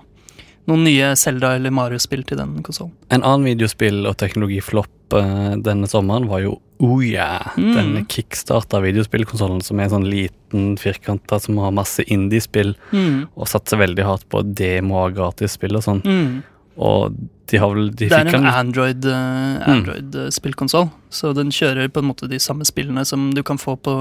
noen 0.69 0.86
nye 0.86 1.12
Zelda- 1.18 1.56
eller 1.57 1.74
Mario-spill 1.74 2.25
til 2.30 2.42
den 2.42 2.60
konsollen. 2.65 2.94
En 3.10 3.25
annen 3.25 3.48
videospill- 3.50 4.06
og 4.10 4.18
teknologiflopp 4.22 5.18
denne 5.65 5.89
sommeren 5.89 6.30
var 6.30 6.45
jo 6.45 6.60
Ouya. 6.79 7.51
Mm. 7.57 7.73
Den 7.75 8.05
kickstarta 8.07 8.79
videospillkonsollen 8.83 9.61
som 9.65 9.79
er 9.83 9.89
sånn 9.91 10.05
liten 10.07 10.77
firkanta 10.79 11.39
som 11.43 11.57
har 11.59 11.71
masse 11.75 12.03
indiespill 12.07 12.75
Mm. 12.93 13.27
og 13.35 13.47
satser 13.51 13.77
veldig 13.81 14.05
hardt 14.07 14.29
på 14.29 14.41
demo 14.55 14.95
og 15.05 15.15
gratisspill 15.17 15.75
og 15.75 15.83
sånn. 15.83 16.01
Mm. 16.05 16.43
Og 16.79 17.15
de 17.51 17.57
har 17.59 17.73
vel 17.73 17.89
de 17.91 18.07
Det 18.07 18.11
er 18.13 18.27
en 18.35 18.45
Android-spillkonsoll, 18.45 19.59
Mm. 19.59 19.73
Android-spillkonsoll, 19.73 20.89
så 21.09 21.33
den 21.36 21.50
kjører 21.51 21.89
på 21.91 22.00
en 22.00 22.07
måte 22.13 22.29
de 22.29 22.38
samme 22.39 22.63
spillene 22.63 23.05
som 23.05 23.31
du 23.33 23.43
kan 23.43 23.57
få 23.57 23.75
på 23.77 23.93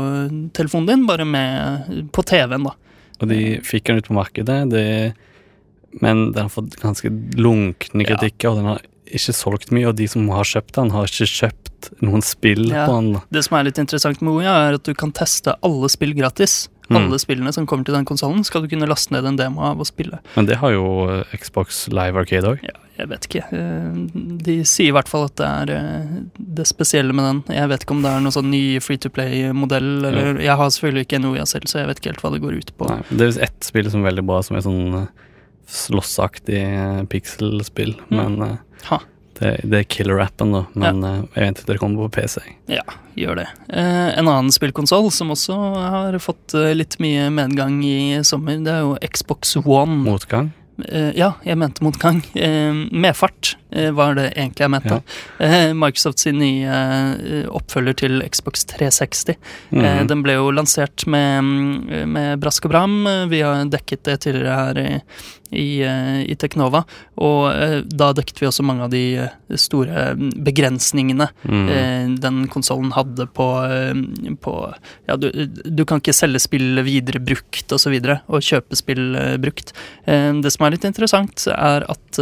telefonen 0.53 0.87
din, 0.87 1.07
bare 1.07 1.25
med 1.27 2.11
på 2.13 2.23
TV-en, 2.25 2.63
da. 2.65 2.75
Og 3.21 3.29
de 3.29 3.59
fikk 3.67 3.85
den 3.91 3.97
ut 3.99 4.07
på 4.07 4.15
markedet, 4.15 4.71
det, 4.71 5.15
men 6.01 6.31
den 6.33 6.43
har 6.43 6.49
fått 6.49 6.77
ganske 6.79 7.11
lunkne 7.35 8.07
Ja. 8.07 8.15
kritikker, 8.17 8.51
og 8.51 8.57
den 8.57 8.65
har 8.67 8.81
ikke 9.15 9.35
solgt 9.37 9.71
mye. 9.75 9.89
Og 9.89 9.97
de 9.97 10.07
som 10.09 10.27
har 10.35 10.45
kjøpt 10.45 10.75
den, 10.79 10.91
har 10.95 11.05
ikke 11.09 11.29
kjøpt 11.33 11.93
noen 12.03 12.23
spill 12.27 12.67
Ja. 12.71 12.87
på 12.87 12.97
den. 13.01 13.21
Det 13.31 13.45
som 13.45 13.57
er 13.59 13.65
litt 13.69 13.79
interessant 13.79 14.21
med 14.23 14.33
Oya, 14.41 14.57
er 14.69 14.75
at 14.75 14.83
du 14.85 14.95
kan 14.95 15.13
teste 15.13 15.55
alle 15.63 15.89
spill 15.89 16.15
gratis. 16.15 16.69
Mm. 16.89 16.97
Alle 17.05 17.19
spillene 17.21 17.53
som 17.53 17.67
kommer 17.69 17.85
til 17.85 17.93
den 17.95 18.07
konsollen, 18.09 18.43
skal 18.49 18.63
du 18.65 18.69
kunne 18.69 18.87
laste 18.89 19.13
ned 19.13 19.27
en 19.29 19.37
demo 19.37 19.61
av 19.61 19.79
og 19.79 19.85
spille. 19.87 20.21
Men 20.37 20.47
det 20.49 20.57
har 20.57 20.73
jo 20.73 20.85
eh, 21.13 21.37
Xbox 21.37 21.87
Live 21.93 22.17
Arcade 22.17 22.49
òg. 22.49 22.63
Ja, 22.65 22.73
jeg 22.97 23.09
vet 23.11 23.27
ikke. 23.29 23.43
Eh, 23.53 23.99
De 24.49 24.55
sier 24.65 24.89
i 24.89 24.95
hvert 24.97 25.07
fall 25.13 25.27
at 25.29 25.37
det 25.37 25.45
er 25.45 25.75
eh, 25.77 26.15
det 26.41 26.65
spesielle 26.67 27.13
med 27.13 27.29
den. 27.29 27.57
Jeg 27.59 27.69
vet 27.69 27.85
ikke 27.85 27.93
om 27.93 28.01
det 28.03 28.09
er 28.15 28.25
noen 28.25 28.33
sånn 28.33 28.49
ny 28.51 28.81
free 28.81 28.97
to 28.97 29.11
play-modell, 29.13 29.91
eller 30.09 30.41
Jeg 30.41 30.57
har 30.57 30.73
selvfølgelig 30.73 31.05
ikke 31.05 31.21
en 31.21 31.29
Oya 31.35 31.45
selv, 31.45 31.69
så 31.69 31.83
jeg 31.83 31.89
vet 31.93 32.01
ikke 32.01 32.15
helt 32.15 32.25
hva 32.25 32.33
det 32.33 32.41
går 32.47 32.57
ut 32.57 32.73
på. 32.81 32.89
Nei, 32.89 33.03
Det 33.11 33.29
er 33.37 33.43
ett 33.51 33.61
spill 33.69 33.91
som 33.93 34.01
er 34.03 34.09
veldig 34.11 34.25
bra, 34.33 34.41
som 34.49 34.57
er 34.57 34.65
sånn 34.65 35.09
slåssaktig 35.69 36.63
eh, 36.65 37.05
pixelspill. 37.05 37.95
Mm. 38.11 38.19
Men 38.19 38.59
Ha. 38.89 39.01
det, 39.39 39.61
det 39.65 39.83
er 39.83 39.89
killer-appen, 39.91 40.53
da. 40.55 40.65
Men 40.73 41.05
eh, 41.05 41.21
jeg 41.35 41.45
venter 41.45 41.67
til 41.67 41.75
det 41.75 41.81
kommer 41.83 42.09
på 42.09 42.21
PC. 42.21 42.41
Ja, 42.73 42.85
Gjør 43.19 43.41
det. 43.41 43.49
Uh, 43.67 44.15
en 44.15 44.29
annen 44.31 44.53
spillkonsoll 44.55 45.09
som 45.11 45.33
også 45.35 45.57
har 45.75 46.19
fått 46.23 46.55
litt 46.79 46.95
mye 47.03 47.27
medgang 47.35 47.81
i 47.83 48.21
sommer, 48.23 48.61
det 48.63 48.77
er 48.77 48.85
jo 48.87 48.95
Xbox 49.03 49.57
One. 49.65 50.05
Motgang. 50.07 50.53
Ja, 51.19 51.33
jeg 51.43 51.59
mente 51.59 51.83
motgang. 51.83 52.21
Uh, 52.39 52.87
medfart 53.05 53.57
var 53.69 54.15
det 54.17 54.31
egentlig 54.31 54.65
jeg 54.65 54.73
mente. 54.73 55.01
Eh, 55.45 55.73
Microsoft 55.77 56.23
sin 56.23 56.39
nye 56.41 57.43
oppfølger 57.53 57.99
til 58.01 58.23
Xbox 58.25 58.65
360. 58.71 59.37
Mhm. 59.71 59.85
Eh, 59.85 60.05
den 60.09 60.23
ble 60.25 60.39
jo 60.39 60.53
lansert 60.55 61.05
med, 61.07 61.43
mm, 61.45 62.09
med 62.15 62.41
brask 62.41 62.65
og 62.65 62.73
bram. 62.73 62.97
Vi 63.29 63.43
har 63.45 63.67
dekket 63.69 64.05
det 64.09 64.21
tidligere 64.25 64.57
her 64.57 64.81
i, 64.81 65.03
i, 65.51 65.81
eh, 65.83 66.21
i 66.29 66.37
Teknova. 66.39 66.83
Og 67.25 67.49
eh, 67.53 67.79
da 67.89 68.11
dekket 68.17 68.43
vi 68.43 68.49
også 68.49 68.65
mange 68.67 68.87
av 68.87 68.93
de 68.93 69.03
eh, 69.25 69.57
store 69.59 70.13
mm, 70.19 70.31
begrensningene 70.47 71.29
eh, 71.49 72.11
den 72.21 72.43
konsollen 72.53 72.93
hadde 72.97 73.29
på, 73.35 73.49
på 74.45 74.55
Ja, 75.09 75.17
du, 75.21 75.29
du 75.49 75.85
kan 75.89 76.03
ikke 76.03 76.17
selge 76.17 76.43
spill 76.45 76.83
videre 76.87 77.23
brukt 77.23 77.73
osv. 77.73 77.79
Og, 77.79 77.83
så 77.89 77.93
videre, 77.95 78.19
og 78.29 78.45
kjøpe 78.45 78.77
spill 78.77 79.15
brukt. 79.41 79.71
Det 80.05 80.51
som 80.53 80.65
er 80.67 80.75
litt 80.75 80.85
interessant, 80.85 81.47
er 81.49 81.87
at 81.89 82.19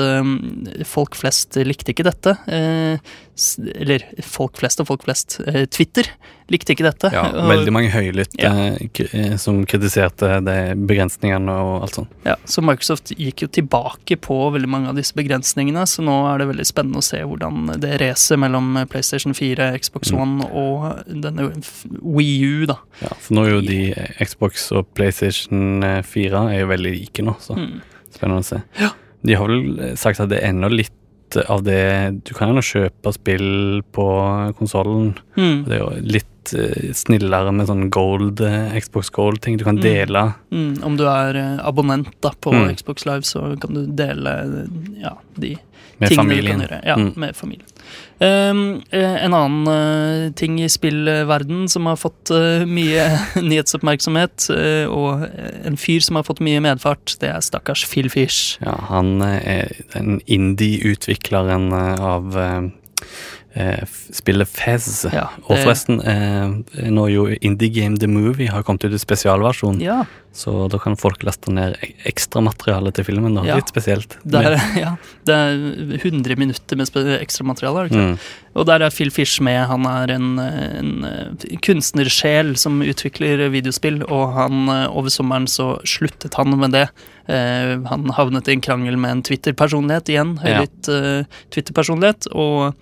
folk 0.87 1.17
flest 1.19 1.57
likte 1.67 1.91
ikke 1.91 2.07
dette. 2.07 2.37
Eller 2.47 4.05
folk 4.23 4.61
flest 4.61 4.85
og 4.85 4.91
folk 4.93 5.09
flest. 5.09 5.41
Twitter 5.75 6.13
likte 6.49 6.75
ikke 6.77 6.85
dette. 6.87 7.11
Ja, 7.13 7.25
veldig 7.49 7.73
mange 7.75 7.91
høylytte 7.91 8.39
Ja. 8.39 8.51
eh, 8.79 9.37
som 9.37 9.65
kritiserte 9.67 10.29
de 10.47 10.75
begrensningene 10.87 11.51
og 11.51 11.83
alt 11.83 11.95
sånt. 11.99 12.09
Ja, 12.25 12.37
så 12.47 12.63
Microsoft 12.63 13.11
gikk 13.19 13.43
jo 13.43 13.49
tilbake 13.49 14.17
på 14.23 14.37
veldig 14.55 14.69
mange 14.71 14.89
av 14.89 14.95
disse 14.95 15.13
begrensningene, 15.19 15.83
så 15.91 16.05
nå 16.07 16.15
er 16.35 16.39
det 16.39 16.47
veldig 16.53 16.67
spennende 16.69 16.99
å 17.03 17.07
se 17.07 17.19
hvordan 17.19 17.81
det 17.83 17.97
racet 18.01 18.39
mellom 18.39 18.87
PlayStation 18.89 19.35
4, 19.35 19.73
Xbox 19.81 20.13
Mm. 20.13 20.21
One 20.21 20.45
og 20.53 21.05
denne 21.09 21.49
Wii 22.03 22.45
U, 22.63 22.67
da. 22.67 22.77
Ja, 23.03 23.09
for 23.19 23.35
nå 23.35 23.47
er 23.47 23.51
jo 23.57 23.61
de 23.67 23.81
eh, 23.97 24.25
Xbox 24.25 24.71
og 24.73 24.87
PlayStation 24.95 25.83
4 26.05 26.45
er 26.55 26.61
jo 26.61 26.67
veldig 26.71 26.93
like 27.01 27.23
nå, 27.27 27.35
så 27.41 27.57
Mm. 27.57 27.81
spennende 28.15 28.41
å 28.41 28.45
se. 28.45 28.63
Ja. 28.81 28.91
De 29.25 29.35
har 29.35 29.49
vel 29.49 29.81
eh, 29.81 29.95
sagt 29.97 30.21
at 30.21 30.29
det 30.31 30.43
er 30.43 30.49
enda 30.53 30.69
litt 30.71 30.93
av 31.51 31.65
det 31.65 32.23
Du 32.25 32.33
kan 32.35 32.55
jo 32.55 32.63
kjøpe 32.63 33.13
spill 33.13 33.83
på 33.93 34.05
konsollen. 34.57 35.17
Mm. 35.37 35.65
Det 35.67 35.75
er 35.75 35.79
jo 35.83 35.91
litt 36.01 36.27
eh, 36.55 36.93
snillere 36.93 37.53
med 37.53 37.67
sånn 37.69 37.89
gold, 37.91 38.41
eh, 38.41 38.79
Xbox 38.81 39.11
Gold-ting. 39.11 39.57
Du 39.59 39.65
kan 39.65 39.77
Mm. 39.77 39.83
dele. 39.83 40.35
Mm. 40.53 40.83
Om 40.85 40.97
du 40.97 41.05
er 41.09 41.37
eh, 41.37 41.59
abonnent 41.67 42.13
da 42.21 42.31
på 42.31 42.53
Mm. 42.53 42.75
Xbox 42.77 43.07
Live, 43.07 43.23
så 43.23 43.59
kan 43.61 43.75
du 43.75 43.87
dele 43.87 44.69
ja, 45.01 45.17
de 45.39 45.57
Med 45.99 46.11
tingene 46.11 46.17
familien. 46.29 46.59
du 46.61 46.67
kan 46.67 46.69
gjøre. 46.69 46.85
Ja, 46.87 46.97
Mm. 46.97 47.13
med 47.17 47.35
familien. 47.37 47.67
Um, 48.19 48.83
en 48.93 49.35
annen 49.35 50.33
ting 50.35 50.59
i 50.61 50.69
spillverden 50.69 51.69
som 51.69 51.85
har 51.87 51.97
fått 51.97 52.31
mye 52.67 53.19
nyhetsoppmerksomhet, 53.37 54.49
og 54.89 55.29
en 55.65 55.77
fyr 55.77 56.01
som 56.01 56.17
har 56.17 56.23
fått 56.25 56.41
mye 56.41 56.61
medfart, 56.61 57.19
det 57.21 57.29
er 57.29 57.41
stakkars 57.41 57.85
Phil 57.87 58.09
Fish. 58.09 58.59
Ja, 58.65 58.73
han 58.89 59.21
er 59.23 59.69
den 59.93 60.21
indie-utvikleren 60.27 61.73
av 62.01 62.33
spillet 64.13 64.49
Fez. 64.49 65.07
Ja, 65.13 65.29
Og 65.47 65.57
forresten, 65.63 66.01
eh, 66.05 66.91
nå 66.91 67.07
er 67.07 67.13
jo 67.15 67.27
Indie 67.41 67.71
Game 67.73 67.97
The 67.97 68.09
Movie 68.11 68.51
har 68.53 68.63
kommet 68.63 68.85
ut 68.85 68.93
i 68.93 69.01
spesialversjon, 69.01 69.81
Ja, 69.81 70.05
så 70.37 70.69
da 70.69 70.77
kan 70.83 70.97
folk 71.01 71.23
laste 71.25 71.49
ned 71.53 71.79
ek- 71.81 72.05
ekstramateriale 72.13 72.93
til 72.93 73.07
filmen. 73.09 73.39
Da. 73.39 73.45
Ja. 73.49 73.57
Litt 73.57 73.73
spesielt. 73.73 74.19
det 74.25 74.43
er, 74.45 74.57
ja, 74.85 74.91
det 75.25 75.35
er 75.35 75.97
100 76.03 76.37
minutter 76.37 76.77
med 76.77 76.93
ekstramateriale. 77.23 77.87
er? 77.89 77.97
Mm. 77.97 78.19
Og 78.57 78.65
der 78.69 78.85
er 78.87 78.91
Phil 78.93 79.11
Fish 79.13 79.41
med. 79.45 79.67
Han 79.69 79.85
er 79.89 80.13
en, 80.15 80.29
en 80.41 80.93
eh, 81.05 81.57
kunstnersjel 81.65 82.55
som 82.61 82.79
utvikler 82.85 83.49
videospill, 83.53 84.03
og 84.09 84.33
han, 84.37 84.63
eh, 84.73 84.87
over 84.97 85.13
sommeren 85.13 85.49
så 85.49 85.75
sluttet 85.89 86.37
han 86.39 86.53
med 86.61 86.73
det. 86.77 86.87
Eh, 87.29 87.75
han 87.91 88.07
havnet 88.17 88.49
i 88.49 88.55
en 88.55 88.63
krangel 88.65 88.97
med 88.97 89.11
en 89.17 89.23
Twitter-personlighet 89.27 90.09
igjen, 90.15 90.37
Ja. 90.41 90.61
høylytt 90.63 90.89
eh, 90.93 91.25
Twitter-personlighet, 91.53 92.29
og 92.33 92.77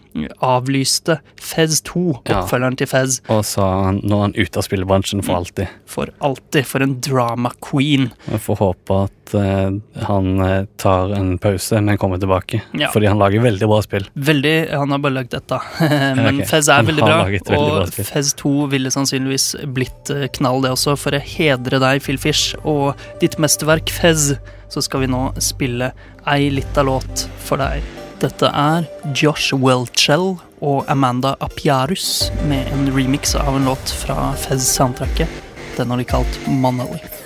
avlyste 0.45 1.19
Fez 1.41 1.81
2, 1.89 2.21
Ja. 2.29 2.43
oppfølgeren 2.43 2.77
til 2.79 2.87
Fez, 2.87 3.21
Og 3.29 3.43
så 3.45 3.63
han- 3.85 4.01
nå 4.03 4.17
er 4.19 4.23
han 4.29 4.35
ute 4.37 4.57
av 4.59 4.63
spillbransjen 4.65 5.21
Mm. 5.21 5.25
for 5.25 5.35
alltid. 5.35 5.69
for 5.87 6.07
alltid. 6.21 6.67
For 6.67 6.83
en 6.83 7.01
drama 7.01 7.44
queen. 7.63 8.09
Jeg 8.31 8.41
får 8.45 8.59
håpe 8.61 8.99
at 9.07 9.35
uh, 9.37 9.77
han 10.09 10.29
eh, 10.45 10.67
tar 10.81 11.15
en 11.17 11.35
pause, 11.43 11.81
men 11.81 11.99
kommer 12.01 12.21
tilbake. 12.23 12.63
Ja. 12.73 12.91
Fordi 12.93 13.11
han 13.11 13.21
lager 13.21 13.45
veldig 13.45 13.69
bra 13.71 13.81
spill. 13.85 14.09
Veldig, 14.15 14.55
Han 14.73 14.95
har 14.95 15.03
bare 15.05 15.19
lagd 15.19 15.35
dette, 15.35 15.61
men 16.19 16.41
okay. 16.41 16.49
Fez 16.53 16.71
er 16.73 16.87
veldig 16.89 17.05
bra. 17.05 17.19
veldig 17.29 17.59
Og. 17.59 17.99
Fez 18.13 18.35
2 18.41 18.55
ville 18.73 18.93
sannsynligvis 18.95 19.49
blitt 19.77 20.13
eh, 20.15 20.29
knall, 20.39 20.63
det 20.65 20.75
også, 20.77 20.97
for 21.01 21.17
å 21.17 21.23
hedre 21.23 21.83
deg, 21.83 22.03
Phil 22.05 22.21
Fish, 22.21 22.55
og 22.63 22.95
ditt 23.23 23.39
mesterverk 23.43 23.93
Fez. 23.95 24.33
Så 24.73 24.83
skal 24.83 25.05
vi 25.05 25.13
nå 25.13 25.29
spille 25.43 25.93
ei 26.31 26.49
lita 26.51 26.83
låt 26.83 27.29
for 27.45 27.61
deg. 27.63 27.85
Dette 28.23 28.49
er 28.49 28.87
Josh 29.13 29.53
Welchell 29.61 30.37
og 30.65 30.89
Amanda 30.89 31.35
Apiarus 31.45 32.31
med 32.49 32.71
en 32.73 32.89
remix 32.97 33.35
av 33.37 33.57
en 33.57 33.69
låt 33.69 33.93
fra 34.05 34.33
Fez-soundtracket. 34.47 35.29
Den 35.77 35.91
har 35.91 36.01
de 36.01 36.05
kalt 36.09 36.41
Monolith. 36.47 37.24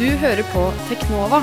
Du 0.00 0.06
hører 0.16 0.40
på 0.48 0.62
Teknova 0.88 1.42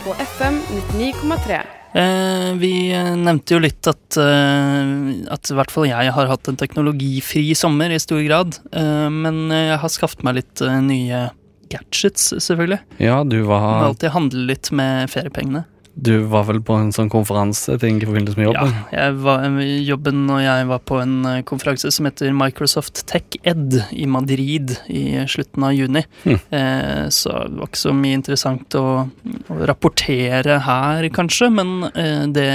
på 0.00 0.14
FM 0.16 0.54
99,3. 0.96 1.56
Eh, 2.00 2.46
vi 2.56 2.70
eh, 2.96 3.10
nevnte 3.12 3.52
jo 3.52 3.58
litt 3.60 3.84
at, 3.90 4.16
eh, 4.16 4.92
at 5.28 5.50
i 5.52 5.56
hvert 5.58 5.74
fall 5.74 5.84
jeg 5.84 6.14
har 6.16 6.30
hatt 6.30 6.48
en 6.48 6.56
teknologifri 6.56 7.50
sommer 7.52 7.92
i 7.92 7.98
stor 8.00 8.22
grad. 8.24 8.56
Eh, 8.72 9.10
men 9.12 9.52
jeg 9.52 9.76
har 9.82 9.92
skaffet 9.92 10.24
meg 10.24 10.38
litt 10.38 10.64
eh, 10.64 10.78
nye 10.86 11.20
gadgets, 11.68 12.30
selvfølgelig. 12.40 12.80
Ja, 13.04 13.20
du 13.20 13.42
Jeg 13.42 13.52
må 13.52 13.90
alltid 13.90 14.16
handle 14.16 14.48
litt 14.48 14.72
med 14.72 15.12
feriepengene. 15.12 15.66
Du 15.94 16.22
var 16.30 16.46
vel 16.48 16.60
på 16.64 16.76
en 16.78 16.92
sånn 16.94 17.10
konferanseting 17.12 17.98
i 18.00 18.06
forbindelse 18.06 18.38
med 18.38 18.46
jobben? 18.46 18.74
Ja, 18.94 19.08
var, 19.20 19.46
jobben 19.84 20.22
og 20.30 20.40
jeg 20.42 20.68
var 20.70 20.82
på 20.86 21.00
en 21.02 21.16
eh, 21.28 21.40
konferanse 21.46 21.90
som 21.92 22.06
heter 22.08 22.32
Microsoft 22.36 23.02
Tech 23.10 23.36
Ed 23.42 23.80
i 23.90 24.06
Madrid 24.08 24.76
i 24.88 25.02
slutten 25.30 25.66
av 25.66 25.74
juni. 25.74 26.04
Hm. 26.22 26.38
Eh, 26.56 27.04
så 27.12 27.34
det 27.50 27.58
var 27.58 27.70
ikke 27.70 27.82
så 27.82 27.94
mye 27.96 28.20
interessant 28.20 28.78
å, 28.78 28.86
å 29.10 29.58
rapportere 29.68 30.60
her, 30.64 31.08
kanskje, 31.14 31.50
men 31.58 31.90
eh, 31.90 32.24
det 32.32 32.50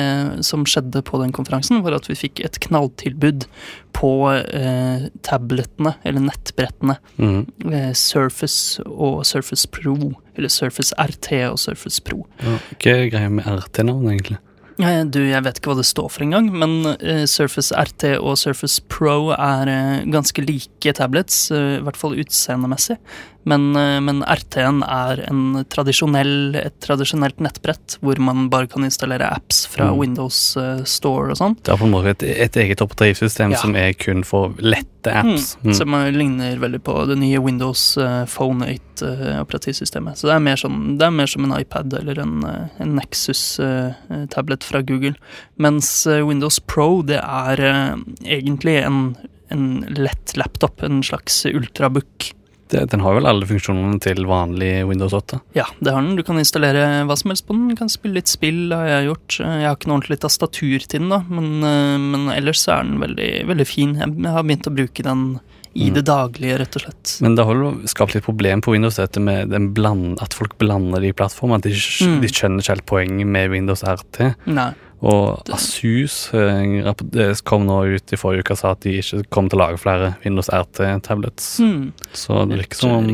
som 0.48 0.66
skjedde 0.66 1.04
på 1.06 1.20
den 1.22 1.36
konferansen, 1.36 1.84
var 1.86 2.00
at 2.00 2.10
vi 2.10 2.18
fikk 2.26 2.42
et 2.46 2.62
knalltilbud 2.66 3.50
på 3.96 4.10
eh, 4.36 5.06
tabletene, 5.24 5.96
eller 6.04 6.26
nettbrettene, 6.28 6.98
Mm. 7.18 7.46
eh, 7.72 7.94
Surface 7.96 8.84
og 8.86 9.24
Surface 9.26 9.68
Pro, 9.72 9.96
eller 10.36 10.52
Surface 10.52 10.92
RT 11.00 11.32
og 11.50 11.58
Surface 11.62 12.02
Pro. 12.04 12.26
Ja, 12.44 12.58
Hva 12.76 12.92
er 12.98 13.10
greia 13.14 13.30
med 13.32 13.46
RT-navn, 13.48 14.04
egentlig? 14.12 14.38
Eh, 14.84 15.06
Du, 15.08 15.22
jeg 15.24 15.42
vet 15.46 15.56
ikke 15.62 15.72
hva 15.72 15.78
det 15.80 15.86
står 15.88 16.10
for 16.12 16.26
engang, 16.26 16.50
men 16.52 16.74
eh, 17.00 17.24
Surface 17.26 17.72
RT 17.72 18.18
og 18.20 18.36
Surface 18.38 18.82
Pro 18.92 19.30
er 19.32 19.70
eh, 19.72 20.04
ganske 20.12 20.44
like 20.46 20.92
tablets, 20.98 21.50
eh, 21.56 21.78
i 21.80 21.84
hvert 21.86 21.96
fall 21.96 22.18
utseendemessig. 22.20 22.98
Men, 23.46 23.76
eh, 23.78 24.00
men 24.02 24.24
RT-en 24.26 24.80
er 24.84 25.20
en 25.30 25.64
tradisjonell, 25.70 26.56
et 26.58 26.80
tradisjonelt 26.82 27.38
nettbrett 27.46 27.98
hvor 28.02 28.18
man 28.20 28.48
bare 28.50 28.66
kan 28.72 28.84
installere 28.88 29.28
apps 29.36 29.68
fra 29.70 29.92
Mm. 29.92 30.00
Windows 30.00 30.58
eh, 30.58 30.84
Store 30.84 31.32
og 31.32 31.38
sånn. 31.38 31.56
Det 31.62 31.72
er 31.74 31.78
på 31.78 31.86
en 31.86 31.92
måte 31.94 32.10
et, 32.16 32.24
et 32.24 32.58
eget 32.58 32.82
operativsystem 32.82 33.52
Ja. 33.54 33.58
som 33.62 33.76
er 33.76 33.94
kun 33.94 34.24
for 34.26 34.56
lette 34.60 35.14
apps. 35.14 35.58
Mm. 35.64 35.74
Som 35.78 35.90
man 35.94 36.10
ligner 36.18 36.58
veldig 36.58 36.82
på 36.84 36.96
det 37.08 37.20
nye 37.22 37.38
Windows 37.40 37.98
eh, 38.02 38.26
Phone 38.26 38.66
8-operativsystemet. 38.98 40.18
Så 40.18 40.28
det 40.30 40.34
er, 40.36 40.40
mer 40.42 40.58
sånn, 40.58 40.98
det 40.98 41.06
er 41.06 41.14
mer 41.14 41.28
som 41.30 41.46
en 41.46 41.54
iPad 41.60 41.94
eller 42.00 42.20
en, 42.24 42.40
en 42.82 42.96
Nexus-tablet 42.98 44.64
fra 44.66 44.82
Google. 44.82 45.14
Mens 45.62 45.92
Windows 46.08 46.60
Pro 46.66 47.02
det 47.06 47.20
er 47.22 47.62
egentlig 48.26 48.80
en, 48.86 49.16
en 49.54 49.68
lett 49.96 50.36
laptop, 50.40 50.82
en 50.84 51.04
slags 51.06 51.44
ultrabook. 51.46 52.32
Det, 52.68 52.90
den 52.90 53.00
har 53.06 53.14
vel 53.14 53.28
alle 53.30 53.46
funksjonene 53.46 54.00
til 54.02 54.24
vanlig 54.26 54.72
Windows 54.90 55.14
8. 55.14 55.38
Ja, 55.54 55.66
det 55.80 55.92
har 55.94 56.02
den. 56.02 56.16
Du 56.18 56.24
kan 56.26 56.40
installere 56.42 57.04
hva 57.06 57.16
som 57.20 57.30
helst 57.30 57.46
på 57.46 57.54
den. 57.54 57.68
Du 57.70 57.76
kan 57.78 57.92
spille 57.94 58.18
litt 58.18 58.32
spill, 58.32 58.72
har 58.74 58.88
jeg 58.90 59.10
gjort. 59.12 59.36
Jeg 59.44 59.68
har 59.68 59.76
ikke 59.78 59.92
noe 59.92 60.00
ordentlig 60.00 60.20
tastatur 60.24 60.88
til 60.90 61.00
den, 61.04 61.10
da, 61.14 61.20
men, 61.30 61.52
eh, 61.64 61.98
men 62.02 62.30
ellers 62.34 62.64
så 62.66 62.80
er 62.80 62.88
den 62.90 62.98
veldig, 63.04 63.30
veldig 63.52 63.68
fin. 63.70 63.94
Jeg 64.02 64.34
har 64.34 64.44
begynt 64.44 64.66
å 64.72 64.76
bruke 64.76 65.04
den 65.06 65.40
i 65.76 65.90
Mm. 65.90 65.94
det 65.94 66.06
daglige, 66.08 66.58
rett 66.58 66.76
og 66.78 66.82
slett. 66.86 67.22
Men 67.22 67.36
det 67.36 67.44
har 67.46 67.54
jo 67.54 67.72
skapt 67.86 68.14
litt 68.16 68.24
problem 68.24 68.62
på 68.62 68.72
Windows 68.72 68.96
dette 68.96 69.20
med 69.20 69.50
den 69.50 69.74
bland, 69.74 70.22
at 70.24 70.34
folk 70.34 70.58
blander 70.58 71.02
de 71.02 71.12
plattformene. 71.12 71.58
At 71.58 71.64
de, 71.64 71.72
Mm. 72.08 72.22
de 72.22 72.28
skjønner 72.32 72.60
ikke 72.64 72.74
helt 72.76 72.86
poenget 72.88 73.28
med 73.28 73.52
Windows 73.52 73.84
RT. 73.84 74.36
Nei. 74.48 74.72
Og 75.06 75.52
Asus 75.54 76.18
eh, 76.34 77.34
kom 77.46 77.68
nå 77.68 77.82
ut 77.94 78.14
i 78.14 78.20
forrige 78.20 78.46
uke 78.46 78.56
og 78.56 78.62
sa 78.62 78.72
at 78.74 78.86
de 78.86 78.96
ikke 79.02 79.26
kom 79.34 79.50
til 79.52 79.60
å 79.60 79.66
lage 79.68 79.82
flere 79.82 80.14
Windows 80.24 80.50
RT-tablets. 80.50 81.52
Mm. 81.62 81.92
Så 82.16 82.46
det 82.50 82.64
virker 82.64 82.82
som 82.82 82.96
om 83.00 83.12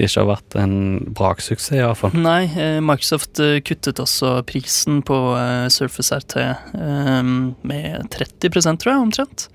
det 0.00 0.06
ikke 0.06 0.22
har 0.22 0.28
vært 0.30 0.56
en 0.56 0.76
braksuksess, 1.16 1.74
iallfall. 1.76 2.14
Nei, 2.16 2.48
eh, 2.56 2.78
Microsoft 2.84 3.40
eh, 3.42 3.58
kuttet 3.64 4.00
også 4.00 4.38
prisen 4.48 5.02
på 5.04 5.18
eh, 5.36 5.66
Surface 5.72 6.16
RT 6.22 6.36
eh, 6.40 7.32
med 7.68 8.08
30 8.14 8.78
tror 8.80 8.94
jeg, 8.94 9.02
omtrent. 9.02 9.48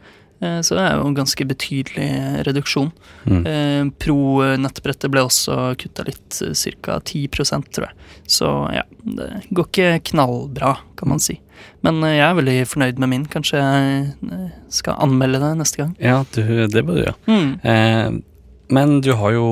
Eh, 0.44 0.60
så 0.66 0.76
det 0.78 0.84
er 0.84 0.98
jo 1.00 1.08
en 1.10 1.18
ganske 1.18 1.48
betydelig 1.48 2.10
reduksjon. 2.48 2.92
Mm. 3.24 3.42
Eh, 3.52 3.84
Pro-nettbrettet 4.04 5.14
ble 5.14 5.24
også 5.28 5.76
kutta 5.82 6.06
litt, 6.08 6.42
ca. 6.84 7.00
10 7.00 7.28
tror 7.32 7.88
jeg. 7.88 7.96
Så 8.28 8.52
ja, 8.76 8.86
det 9.04 9.30
går 9.56 9.70
ikke 9.70 9.90
knallbra, 10.12 10.78
kan 11.00 11.14
man 11.14 11.24
si. 11.24 11.40
Men 11.86 12.04
eh, 12.04 12.18
jeg 12.18 12.28
er 12.28 12.40
veldig 12.40 12.58
fornøyd 12.70 13.02
med 13.02 13.12
min. 13.12 13.26
Kanskje 13.32 13.62
jeg 13.62 14.06
eh, 14.30 14.48
skal 14.74 15.00
anmelde 15.06 15.42
det 15.44 15.54
neste 15.62 15.84
gang. 15.84 15.94
Ja, 16.02 16.24
du, 16.36 16.42
det 16.72 16.86
bør 16.86 17.00
du 17.00 17.04
gjøre. 17.06 17.20
Mm. 17.30 17.52
Eh, 17.64 18.08
men 18.70 19.02
du 19.02 19.12
har 19.14 19.32
jo 19.36 19.46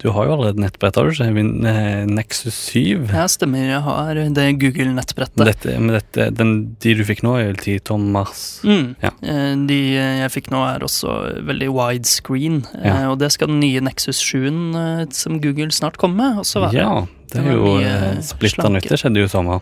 Du 0.00 0.08
har 0.10 0.26
jo 0.26 0.32
allerede 0.34 0.60
nettbrett, 0.62 0.96
har 0.96 1.04
du 1.04 1.10
ikke? 1.12 1.28
Eh, 1.70 2.06
Nexus 2.06 2.56
7. 2.72 3.06
Ja, 3.12 3.26
stemmer. 3.30 3.62
Jeg 3.68 3.80
har 3.86 4.14
det 4.34 4.46
Google-nettbrettet. 4.60 5.44
Dette, 5.46 5.76
men 5.78 5.94
dette, 5.98 6.30
den, 6.34 6.52
de 6.80 6.94
du 6.98 7.04
fikk 7.04 7.22
nå, 7.22 7.36
er 7.38 7.50
vel 7.52 7.60
10 7.60 7.78
tommers 7.90 8.42
Mm. 8.64 8.96
Ja. 9.02 9.10
Eh, 9.22 9.54
De 9.70 9.78
jeg 9.94 10.30
fikk 10.34 10.50
nå, 10.50 10.60
er 10.66 10.80
også 10.86 11.14
veldig 11.46 11.70
widescreen. 11.76 12.62
Ja. 12.82 13.02
eh, 13.04 13.08
Og 13.10 13.18
det 13.22 13.32
skal 13.32 13.48
den 13.52 13.60
nye 13.60 13.80
Nexus 13.80 14.18
7-en 14.20 15.10
som 15.12 15.40
Google 15.40 15.70
snart 15.70 15.96
kommer 16.00 16.16
med, 16.32 16.38
også 16.44 16.60
være. 16.66 16.74
Ja, 16.74 17.06
det 17.32 17.44
er 17.46 17.52
jo 17.54 18.22
splitter 18.26 18.68
nytt. 18.72 18.88
Det 18.90 18.98
skjedde 18.98 19.20
jo 19.22 19.28
i 19.30 19.32
sommer. 19.32 19.60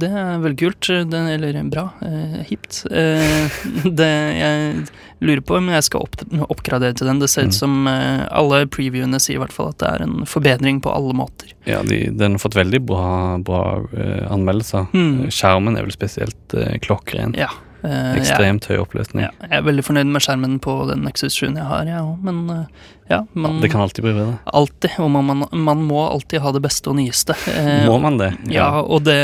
Det 0.00 0.08
er 0.10 0.38
veldig 0.42 0.58
kult. 0.60 0.88
Det, 1.10 1.20
eller 1.36 1.58
bra. 1.70 1.88
Eh, 2.02 2.38
hipt. 2.48 2.82
Eh, 2.90 3.58
det 4.00 4.10
jeg 4.38 4.86
lurer 5.24 5.40
på 5.46 5.56
om 5.56 5.68
jeg 5.72 5.84
skal 5.86 6.02
opp, 6.04 6.16
oppgradere 6.50 6.96
til 6.98 7.08
den. 7.08 7.20
Det 7.22 7.30
ser 7.32 7.46
ut 7.46 7.54
Mm. 7.54 7.58
som 7.58 7.86
eh, 7.88 8.24
alle 8.34 8.64
previewene 8.66 9.20
sier 9.22 9.38
i 9.38 9.42
hvert 9.42 9.54
fall 9.54 9.70
at 9.70 9.78
det 9.80 9.88
er 9.92 10.02
en 10.04 10.24
forbedring 10.28 10.80
på 10.84 10.90
alle 10.92 11.14
måter. 11.16 11.52
Ja, 11.64 11.82
de, 11.86 12.10
den 12.12 12.36
har 12.36 12.42
fått 12.42 12.56
veldig 12.58 12.82
bra, 12.84 13.38
bra 13.40 13.62
eh, 13.96 14.26
anmeldelser. 14.34 14.90
Mm. 14.92 15.30
Skjermen 15.32 15.78
er 15.78 15.86
vel 15.86 15.94
spesielt 15.94 16.56
uh, 16.58 16.74
klokkeren. 16.84 17.32
Ja. 17.38 17.48
Eh, 17.84 18.16
Ekstremt 18.18 18.66
høy 18.70 18.78
oppløsning. 18.82 19.26
ja, 19.26 19.30
jeg 19.44 19.58
er 19.60 19.64
veldig 19.68 19.84
fornøyd 19.86 20.10
med 20.14 20.24
skjermen 20.24 20.58
på 20.64 20.74
den 20.90 21.04
Nexus 21.06 21.36
7 21.38 21.46
jeg 21.52 21.64
har, 21.68 21.84
jeg 21.88 22.00
òg, 22.00 22.20
men 22.24 22.42
eh, 22.50 22.84
ja. 23.10 23.18
Man, 23.36 23.60
Det 23.60 23.68
kan 23.72 23.82
alltid 23.84 24.04
bli 24.06 24.14
bedre. 24.16 24.38
Alltid. 24.48 24.94
Og 25.04 25.10
man, 25.12 25.26
man, 25.28 25.44
man 25.52 25.82
må 25.84 26.06
alltid 26.08 26.40
ha 26.40 26.52
det 26.56 26.62
beste 26.64 26.88
og 26.88 26.96
nyeste. 26.96 27.36
Eh, 27.52 27.84
Må 27.84 27.98
man 28.00 28.16
det? 28.16 28.30
Ja, 28.48 28.70
og 28.80 29.04
det 29.04 29.18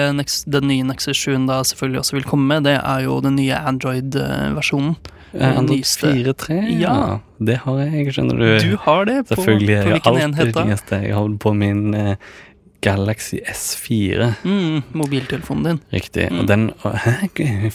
den 0.44 0.68
nye 0.68 0.84
Nexus 0.84 1.16
7 1.16 1.46
da 1.48 1.62
selvfølgelig 1.64 2.02
også 2.02 2.18
vil 2.18 2.28
komme 2.28 2.46
med, 2.52 2.68
det 2.68 2.76
er 2.76 3.06
jo 3.06 3.20
den 3.24 3.40
nye 3.40 3.56
Android-versjonen. 3.56 4.98
Android 5.32 5.78
nyeste. 5.78 6.12
4.3? 6.12 6.60
Ja. 6.80 7.18
Det 7.40 7.56
har 7.64 7.78
jeg, 7.86 8.12
skjønner 8.12 8.36
du. 8.36 8.46
Du 8.60 8.76
har 8.84 9.06
det 9.08 9.18
på, 9.28 9.34
Selvfølgelig. 9.34 9.76
på 9.76 9.82
har 9.88 9.94
hvilken 9.96 10.20
enhet 10.26 10.90
da? 10.90 10.98
Jeg 11.00 11.14
har 11.16 11.36
på 11.40 11.52
min 11.56 11.94
eh, 11.94 12.16
Galaxy 12.84 13.38
S4. 13.44 14.30
Mm, 14.44 14.82
mobiltelefonen 14.96 15.64
din. 15.66 15.80
Riktig. 15.92 16.28
Mm. 16.32 16.38
Og 16.40 16.48
den 16.48 16.66
Hæ? 17.04 17.14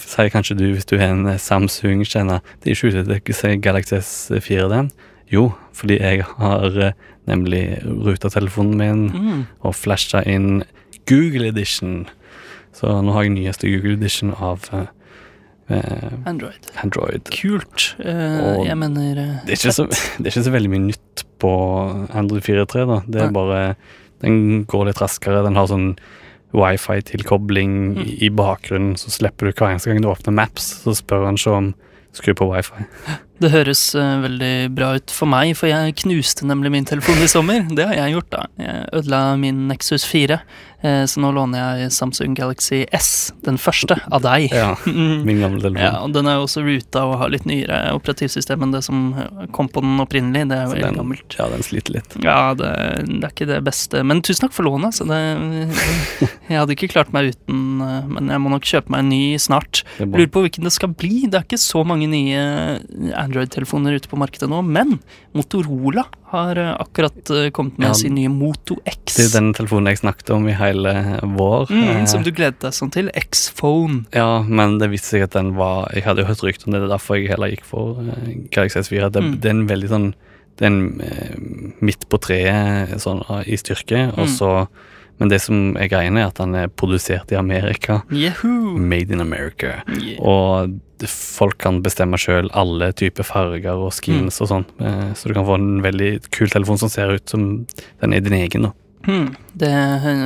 Sier 0.01 0.31
kanskje 0.33 0.57
du 0.59 0.65
hvis 0.73 0.87
du 0.89 0.97
har 0.97 1.13
en 1.13 1.27
eh, 1.29 1.37
Samsung-kjenner. 1.41 2.41
Det 2.63 2.71
er 2.71 2.77
ikke 2.77 3.03
ute 3.03 3.19
å 3.19 3.37
si 3.39 3.53
Galaxy 3.61 3.99
S4, 4.01 4.67
den. 4.71 4.91
Jo, 5.31 5.47
fordi 5.73 5.99
jeg 6.01 6.25
har 6.37 6.75
eh, 6.89 6.93
nemlig 7.29 7.63
ruta 7.85 8.29
telefonen 8.33 8.77
min 8.77 9.05
Mm. 9.15 9.45
og 9.65 9.73
flasha 9.75 10.21
inn 10.29 10.63
Google 11.09 11.47
Edition. 11.49 12.05
Så 12.75 12.89
nå 13.01 13.13
har 13.15 13.23
jeg 13.25 13.33
nyeste 13.37 13.69
Google 13.71 13.95
Edition 13.97 14.33
av 14.35 14.65
eh, 14.73 16.13
Android. 16.25 16.69
Android. 16.83 17.29
Kult. 17.33 17.95
Uh, 17.99 18.61
jeg 18.65 18.77
mener 18.77 19.17
uh, 19.17 19.35
Det 19.47 19.57
er, 19.57 19.71
så, 19.73 19.85
det 20.19 20.27
er 20.27 20.33
ikke 20.33 20.45
så 20.49 20.53
veldig 20.53 20.71
mye 20.73 20.87
nytt 20.91 21.23
på 21.41 21.51
Android 22.15 22.43
4.3, 22.45 22.85
da. 22.89 22.99
Det 23.07 23.21
er 23.21 23.29
Nei. 23.31 23.35
bare 23.35 23.61
Den 24.21 24.63
går 24.65 24.85
litt 24.85 25.01
raskere. 25.01 25.43
Den 25.43 25.55
har 25.55 25.67
sånn 25.67 25.97
wifi-tilkobling 26.55 27.95
Mm. 27.95 28.21
i, 28.21 28.29
bakgrunnen, 28.29 28.95
så 28.95 29.09
slipper 29.11 29.47
du 29.47 29.51
hver 29.53 29.73
eneste 29.73 29.91
gang 29.91 30.01
du 30.01 30.07
åpner 30.07 30.33
Maps, 30.33 30.83
så 30.83 30.95
spør 30.95 31.25
han 31.25 31.35
ikke 31.35 31.51
om 31.57 31.73
skru 32.13 32.33
på 32.33 32.47
wifi. 32.53 32.85
Det 33.43 33.51
høres 33.51 33.81
uh, 33.99 34.21
veldig 34.23 34.53
bra 34.75 34.93
ut 34.95 35.11
for 35.11 35.27
meg, 35.27 35.51
for 35.59 35.67
jeg 35.67 35.97
knuste 36.05 36.47
nemlig 36.47 36.71
min 36.71 36.87
telefon 36.87 37.19
i 37.19 37.27
sommer. 37.27 37.65
Det 37.75 37.83
har 37.89 37.97
jeg 37.97 38.15
gjort, 38.15 38.29
da. 38.31 38.45
Jeg 38.61 38.85
ødela 38.95 39.19
min 39.39 39.65
Nexus 39.67 40.05
4, 40.07 40.37
uh, 40.85 41.03
så 41.09 41.23
nå 41.23 41.33
låner 41.35 41.81
jeg 41.83 41.91
Samsung 41.97 42.37
Galaxy 42.37 42.85
S, 42.95 43.33
den 43.43 43.59
første, 43.59 43.97
av 44.07 44.23
deg. 44.23 44.55
Ja, 44.55 44.69
min 45.27 45.43
gamle 45.43 45.59
telefon. 45.59 45.81
Ja, 45.83 45.97
og 46.05 46.13
Den 46.15 46.29
er 46.31 46.37
jo 46.39 46.45
også 46.45 46.63
ruta 46.63 47.03
og 47.09 47.17
har 47.19 47.33
litt 47.33 47.47
nyere 47.49 47.81
operativsystem 47.97 48.63
enn 48.63 48.77
det 48.77 48.85
som 48.87 49.03
kom 49.55 49.67
på 49.67 49.83
den 49.83 49.99
opprinnelig. 49.99 50.45
Det 50.53 50.61
er 50.61 50.63
jo 50.71 50.79
helt 50.79 51.01
gammelt. 51.01 51.35
ja, 51.35 51.49
den 51.51 51.67
sliter 51.67 51.97
litt. 51.97 52.17
Ja, 52.23 52.39
det, 52.55 52.71
det 53.09 53.19
er 53.19 53.35
ikke 53.35 53.49
det 53.51 53.59
beste. 53.67 54.05
Men 54.07 54.23
tusen 54.23 54.47
takk 54.47 54.55
for 54.55 54.69
lånet. 54.69 54.93
altså. 54.93 55.09
det, 55.11 55.19
jeg 56.53 56.61
hadde 56.61 56.77
ikke 56.77 56.91
klart 56.95 57.11
meg 57.15 57.33
uten, 57.35 57.83
uh, 57.83 57.99
men 58.15 58.31
jeg 58.31 58.45
må 58.45 58.55
nok 58.55 58.71
kjøpe 58.71 58.95
meg 58.95 59.03
en 59.03 59.11
ny 59.11 59.21
snart. 59.43 59.83
Er. 59.99 60.07
Lurer 60.07 60.31
på 60.31 60.47
hvilken 60.47 60.71
det 60.71 60.75
skal 60.77 60.95
bli. 60.95 61.25
Det 61.27 61.41
er 61.41 61.49
ikke 61.49 61.59
så 61.59 61.83
mange 61.83 62.07
nye 62.07 62.47
Android-telefoner 63.25 63.95
ute 63.97 64.09
på 64.11 64.17
markedet 64.21 64.47
nå, 64.51 64.61
men 64.65 64.99
Motorola 65.35 66.05
har 66.31 66.57
eh, 66.61 66.71
akkurat 66.81 67.29
eh, 67.35 67.49
kommet 67.55 67.77
med 67.81 67.89
Ja, 67.89 67.93
sin 67.97 68.15
nye 68.15 68.29
Moto 68.31 68.77
X. 68.85 69.15
Det 69.17 69.25
er 69.27 69.33
den 69.39 69.51
telefonen 69.57 69.91
jeg 69.91 70.01
snakket 70.03 70.31
om 70.35 70.47
i 70.49 70.55
hele 70.57 70.93
vår. 71.35 71.67
mm, 71.69 71.83
Eh, 71.95 72.05
som 72.11 72.23
du 72.25 72.31
gledet 72.31 72.59
deg 72.63 72.73
sånn 72.75 72.91
til. 72.93 73.09
X-Phone. 73.15 74.05
Ja, 74.15 74.41
men 74.43 74.77
det 74.81 74.89
viste 74.93 75.15
seg 75.15 75.23
at 75.27 75.35
den 75.37 75.53
var 75.55 75.89
Jeg 75.93 76.03
hadde 76.07 76.23
jo 76.23 76.29
hørt 76.31 76.43
rykter 76.45 76.67
om 76.67 76.73
det, 76.73 76.81
det 76.83 76.89
er 76.89 76.95
derfor 76.97 77.19
jeg 77.19 77.29
heller 77.33 77.51
gikk 77.53 77.65
for 77.65 77.99
Galaxy 78.55 78.79
S4. 78.79 79.11
Det, 79.11 79.23
Mm. 79.23 79.39
det 79.41 79.45
er 79.51 79.55
en 79.55 79.67
veldig 79.67 79.89
sånn 79.89 80.13
Det 80.57 80.63
er 80.63 80.71
en 80.71 81.73
midt 81.83 82.05
på 82.07 82.17
treet 82.23 82.95
sånn, 83.03 83.19
i 83.45 83.57
styrke, 83.59 84.05
og 84.17 84.27
Mm. 84.27 84.35
så 84.37 84.67
Men 85.21 85.31
det 85.31 85.39
som 85.45 85.77
er 85.79 85.89
greia, 85.91 86.11
er 86.11 86.27
at 86.27 86.39
den 86.41 86.55
er 86.59 86.71
produsert 86.71 87.31
i 87.31 87.37
Amerika. 87.39 88.01
Yahoo! 88.11 88.75
Made 88.75 89.13
in 89.13 89.23
America. 89.23 89.77
Yeah. 89.95 90.19
Og 90.19 90.75
folk 91.11 91.59
kan 91.63 91.81
bestemme 91.83 92.19
sjøl 92.19 92.49
alle 92.55 92.91
typer 92.95 93.27
farger 93.27 93.79
og 93.79 93.93
skins 93.95 94.39
og 94.43 94.51
sånn. 94.51 94.65
Eh, 94.79 95.11
så 95.15 95.29
du 95.29 95.35
kan 95.35 95.47
få 95.47 95.57
en 95.59 95.83
veldig 95.83 96.11
kul 96.35 96.51
telefon 96.51 96.79
som 96.81 96.91
ser 96.91 97.15
ut 97.15 97.29
som 97.31 97.65
den 98.01 98.15
er 98.15 98.23
din 98.23 98.37
egen, 98.37 98.69
da. 98.69 98.73
Hmm, 99.05 99.29
det 99.53 99.71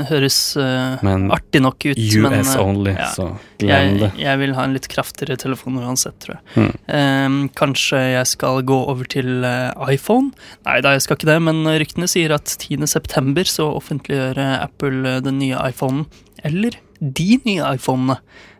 høres 0.09 0.37
uh, 0.59 0.97
artig 1.35 1.61
nok 1.63 1.85
ut, 1.91 1.99
men 2.23 2.39
US 2.39 2.53
only, 2.59 2.93
ja. 2.95 3.09
så 3.13 3.27
glem 3.59 3.71
jeg, 3.71 3.99
det. 4.01 4.11
jeg 4.23 4.41
vil 4.41 4.55
ha 4.57 4.65
en 4.65 4.75
litt 4.77 4.89
kraftigere 4.91 5.39
telefon 5.41 5.79
uansett, 5.81 6.17
tror 6.23 6.37
jeg. 6.37 6.43
Hmm. 6.55 6.73
Um, 6.87 7.39
kanskje 7.59 8.01
jeg 8.15 8.31
skal 8.33 8.63
gå 8.67 8.79
over 8.91 9.09
til 9.11 9.43
uh, 9.43 9.75
iPhone? 9.91 10.31
Nei 10.67 10.79
da, 10.85 10.95
jeg 10.95 11.05
skal 11.05 11.19
ikke 11.19 11.31
det, 11.31 11.39
men 11.49 11.63
ryktene 11.67 12.09
sier 12.09 12.35
at 12.35 12.55
10. 12.57 12.87
september 12.89 13.47
så 13.47 13.69
offentliggjør 13.77 14.39
Apple 14.59 15.19
den 15.25 15.41
nye 15.43 15.59
iPhonen. 15.69 16.07
Eller 16.47 16.79
de 16.99 17.39
nye 17.45 17.75
iPhonene. 17.75 18.19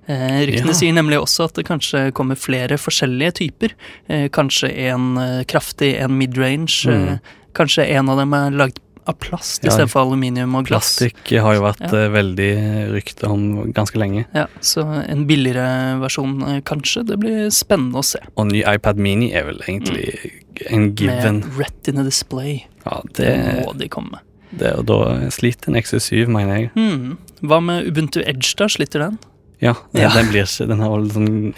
Eh, 0.10 0.48
ryktene 0.48 0.74
Ja. 0.74 0.74
sier 0.74 0.94
nemlig 0.94 1.20
også 1.22 1.46
at 1.46 1.54
det 1.54 1.68
kanskje 1.68 2.12
kommer 2.12 2.36
flere 2.36 2.78
forskjellige 2.82 3.32
typer. 3.44 3.76
Eh, 4.10 4.28
kanskje 4.30 4.72
en 4.90 5.18
eh, 5.18 5.44
kraftig, 5.46 6.00
en 6.02 6.18
midrange. 6.18 6.88
Mm. 6.88 7.20
Kanskje 7.54 7.86
en 7.86 8.10
av 8.10 8.18
dem 8.18 8.34
er 8.34 8.50
lagd 8.50 8.80
av 9.10 9.18
plast 9.20 9.64
Ja, 9.66 9.72
istedenfor 9.72 10.04
aluminium 10.06 10.54
og 10.60 10.68
glass. 10.70 10.92
Plastikk 11.00 11.34
har 11.44 11.58
jo 11.58 11.64
vært 11.66 11.82
Ja. 11.84 11.92
eh, 11.98 12.10
veldig 12.14 12.50
rykte 12.94 13.30
om 13.30 13.72
ganske 13.74 13.98
lenge. 14.00 14.26
Ja, 14.36 14.46
Så 14.62 14.84
en 15.10 15.26
billigere 15.28 16.00
versjon, 16.00 16.42
eh, 16.48 16.62
kanskje. 16.62 17.06
Det 17.08 17.18
blir 17.20 17.50
spennende 17.52 18.00
å 18.00 18.04
se. 18.06 18.20
Og 18.38 18.48
ny 18.52 18.64
iPad 18.64 18.98
Mini 18.98 19.32
er 19.34 19.44
vel 19.50 19.60
egentlig 19.68 20.32
en 20.70 20.94
given. 20.96 21.42
Med 21.42 21.58
retina 21.58 22.04
display. 22.04 22.66
Ja, 22.86 23.02
Det 23.14 23.26
det, 23.26 23.66
må 23.66 23.78
de 23.78 23.88
komme 23.90 24.12
med. 24.12 24.20
det 24.58 24.74
Og 24.80 24.86
da 24.86 25.30
sliter 25.30 25.68
en 25.70 25.76
XU7, 25.76 26.28
mener 26.28 26.56
jeg. 26.58 26.72
Mm. 26.76 27.18
Hva 27.44 27.62
med 27.64 27.86
Ubuntu 27.88 28.22
Edge, 28.26 28.56
da? 28.58 28.66
Sliter 28.68 29.00
den? 29.00 29.20
Ja, 29.62 29.74
den, 29.92 30.02
Ja. 30.02 30.10
den 30.16 30.30
blir 30.32 30.46
Den 30.68 30.80
har 30.80 30.94
vel 30.96 31.10
sånn 31.12 31.54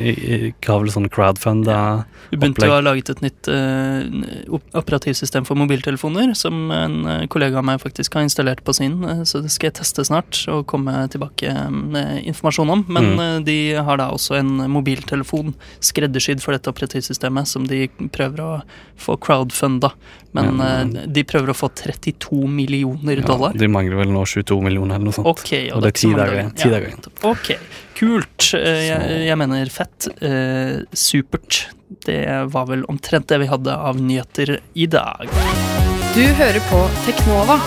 Har 0.65 0.79
vel 0.81 0.89
sånn 0.89 1.09
crowdfunda 1.09 2.05
Ubuntu 2.31 2.57
Opplegg. 2.63 2.71
har 2.71 2.81
laget 2.81 3.09
et 3.11 3.21
nytt 3.21 3.47
uh, 3.51 4.57
operativsystem 4.73 5.45
for 5.45 5.55
mobiltelefoner, 5.59 6.33
som 6.37 6.71
en 6.71 6.93
eh, 7.05 7.25
kollega 7.27 7.57
av 7.59 7.65
meg 7.67 7.81
faktisk 7.83 8.13
har 8.15 8.23
installert 8.23 8.61
på 8.63 8.73
sin, 8.73 9.03
eh, 9.03 9.21
så 9.27 9.41
det 9.43 9.51
skal 9.51 9.67
jeg 9.69 9.75
teste 9.81 10.05
snart 10.07 10.39
og 10.47 10.63
komme 10.71 10.93
tilbake 11.11 11.51
med 11.69 12.23
informasjon 12.31 12.69
om. 12.71 12.85
Men 12.87 13.11
Mm. 13.17 13.43
de 13.43 13.57
har 13.75 13.97
da 13.97 14.09
også 14.11 14.37
en 14.39 14.53
mobiltelefon 14.71 15.53
skreddersydd 15.81 16.39
for 16.41 16.53
dette 16.55 16.71
operativsystemet, 16.71 17.47
som 17.47 17.67
de 17.67 17.89
prøver 18.09 18.39
å 18.39 18.61
få 18.97 19.17
crowdfunda. 19.19 19.91
Men 20.33 20.57
ja. 20.57 21.05
de 21.07 21.23
prøver 21.27 21.51
å 21.51 21.57
få 21.57 21.67
32 21.75 22.47
millioner 22.47 23.19
dollar. 23.27 23.51
Ja, 23.53 23.59
de 23.59 23.67
mangler 23.67 23.97
vel 23.97 24.07
nå 24.15 24.23
22 24.23 24.61
millioner 24.63 24.95
eller 24.95 25.09
noe 25.11 25.13
sånt. 25.19 25.27
Okay, 25.27 25.69
Og 25.71 25.81
det 25.83 25.91
er 25.91 25.99
ti. 25.99 26.13
Dager 26.13 26.87
igjen. 26.87 27.05
Ok, 27.27 27.57
kult. 28.01 28.49
Eh, 28.57 28.87
Jeg, 28.89 29.21
jeg 29.29 29.39
mener 29.39 29.71
fett. 29.73 30.09
Eh, 30.21 30.81
supert. 30.97 31.67
Det 32.07 32.23
var 32.51 32.67
vel 32.71 32.83
omtrent 32.89 33.29
det 33.29 33.41
vi 33.43 33.49
hadde 33.51 33.75
av 33.75 33.99
nyheter 34.01 34.57
i 34.79 34.87
dag. 34.89 35.27
Du 36.15 36.23
hører 36.35 36.59
på 36.67 36.81
Teknova 37.05 37.59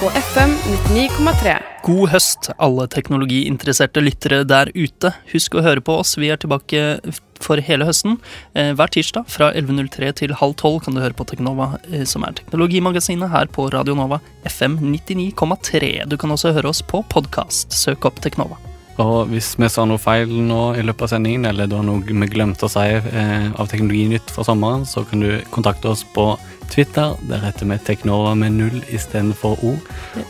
på 0.00 0.08
FM 0.16 0.52
99,3. 0.94 1.56
God 1.84 2.12
høst, 2.12 2.50
alle 2.60 2.86
teknologiinteresserte 2.92 4.02
lyttere 4.04 4.44
der 4.48 4.70
ute. 4.76 5.12
Husk 5.32 5.56
å 5.58 5.64
høre 5.64 5.82
på 5.84 5.98
oss. 6.00 6.14
Vi 6.20 6.30
er 6.32 6.40
tilbake 6.40 7.00
for 7.40 7.60
hele 7.64 7.88
høsten. 7.88 8.18
Eh, 8.54 8.72
hver 8.76 8.92
tirsdag 8.92 9.28
fra 9.32 9.50
11.03 9.56 10.12
til 10.22 10.34
halv 10.40 10.56
tolv 10.60 10.82
kan 10.84 10.96
du 10.96 11.02
høre 11.02 11.16
på 11.16 11.26
Teknova, 11.28 11.72
eh, 11.90 12.04
som 12.08 12.24
er 12.28 12.36
teknologimagasinet 12.38 13.32
her 13.32 13.50
på 13.52 13.68
Radio 13.74 13.96
Nova 13.98 14.20
FM 14.48 14.78
99,3. 14.92 16.08
Du 16.08 16.16
kan 16.20 16.32
også 16.32 16.54
høre 16.56 16.72
oss 16.72 16.82
på 16.84 17.02
podkast. 17.12 17.72
Søk 17.76 18.08
opp 18.08 18.20
Teknova. 18.24 18.60
Og 19.00 19.30
hvis 19.30 19.54
vi 19.58 19.68
sa 19.72 19.86
noe 19.88 20.00
feil 20.00 20.30
nå 20.44 20.60
i 20.76 20.84
løpet 20.84 21.06
av 21.06 21.12
sendingen, 21.14 21.46
eller 21.48 21.68
det 21.70 21.78
var 21.78 21.86
noe 21.86 22.04
vi 22.04 22.30
glemte 22.30 22.68
å 22.68 22.72
si 22.72 22.86
eh, 22.92 23.48
av 23.50 23.70
Teknologinytt 23.70 24.32
for 24.34 24.46
sommeren, 24.48 24.84
så 24.88 25.04
kan 25.08 25.24
du 25.24 25.30
kontakte 25.54 25.92
oss 25.92 26.04
på 26.14 26.34
Twitter. 26.70 27.16
Der 27.30 27.42
heter 27.42 27.66
vi 27.70 27.78
Teknova 27.86 28.34
med 28.38 28.58
null 28.58 28.82
istedenfor 28.92 29.62
O. 29.64 29.74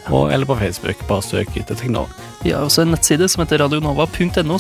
Og, 0.09 0.31
eller 0.33 0.47
på 0.49 0.57
Facebook. 0.61 1.03
Bare 1.09 1.27
søk 1.27 1.57
etter 1.59 1.79
Teknova. 1.79 2.09
Vi 2.45 2.55
har 2.55 2.65
også 2.65 2.87
en 2.87 2.95
nettside 2.95 3.29
som 3.29 3.43
heter 3.45 3.61
radionova.no 3.61 4.59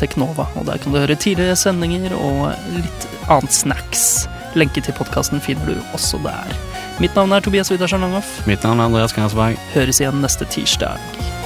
teknova, 0.00 0.46
og 0.56 0.66
der 0.66 0.78
kan 0.78 0.92
du 0.94 0.98
høre 0.98 1.16
tidligere 1.16 1.56
sendinger 1.56 2.14
og 2.16 2.54
litt 2.72 3.08
annet 3.28 3.52
snacks. 3.52 4.26
Lenke 4.56 4.80
til 4.84 4.96
podkasten 4.96 5.40
finner 5.40 5.74
du 5.74 5.92
også 5.92 6.20
der. 6.24 6.56
Mitt 7.00 7.14
navn 7.16 7.32
er 7.32 7.40
Tobias 7.40 7.70
Widersen 7.72 8.00
Langhoff. 8.00 8.46
Mitt 8.46 8.64
navn 8.64 8.80
er 8.80 8.88
Andreas 8.88 9.12
Knarsberg. 9.16 9.60
Høres 9.74 10.00
igjen 10.00 10.20
neste 10.24 10.48
tirsdag. 10.48 11.41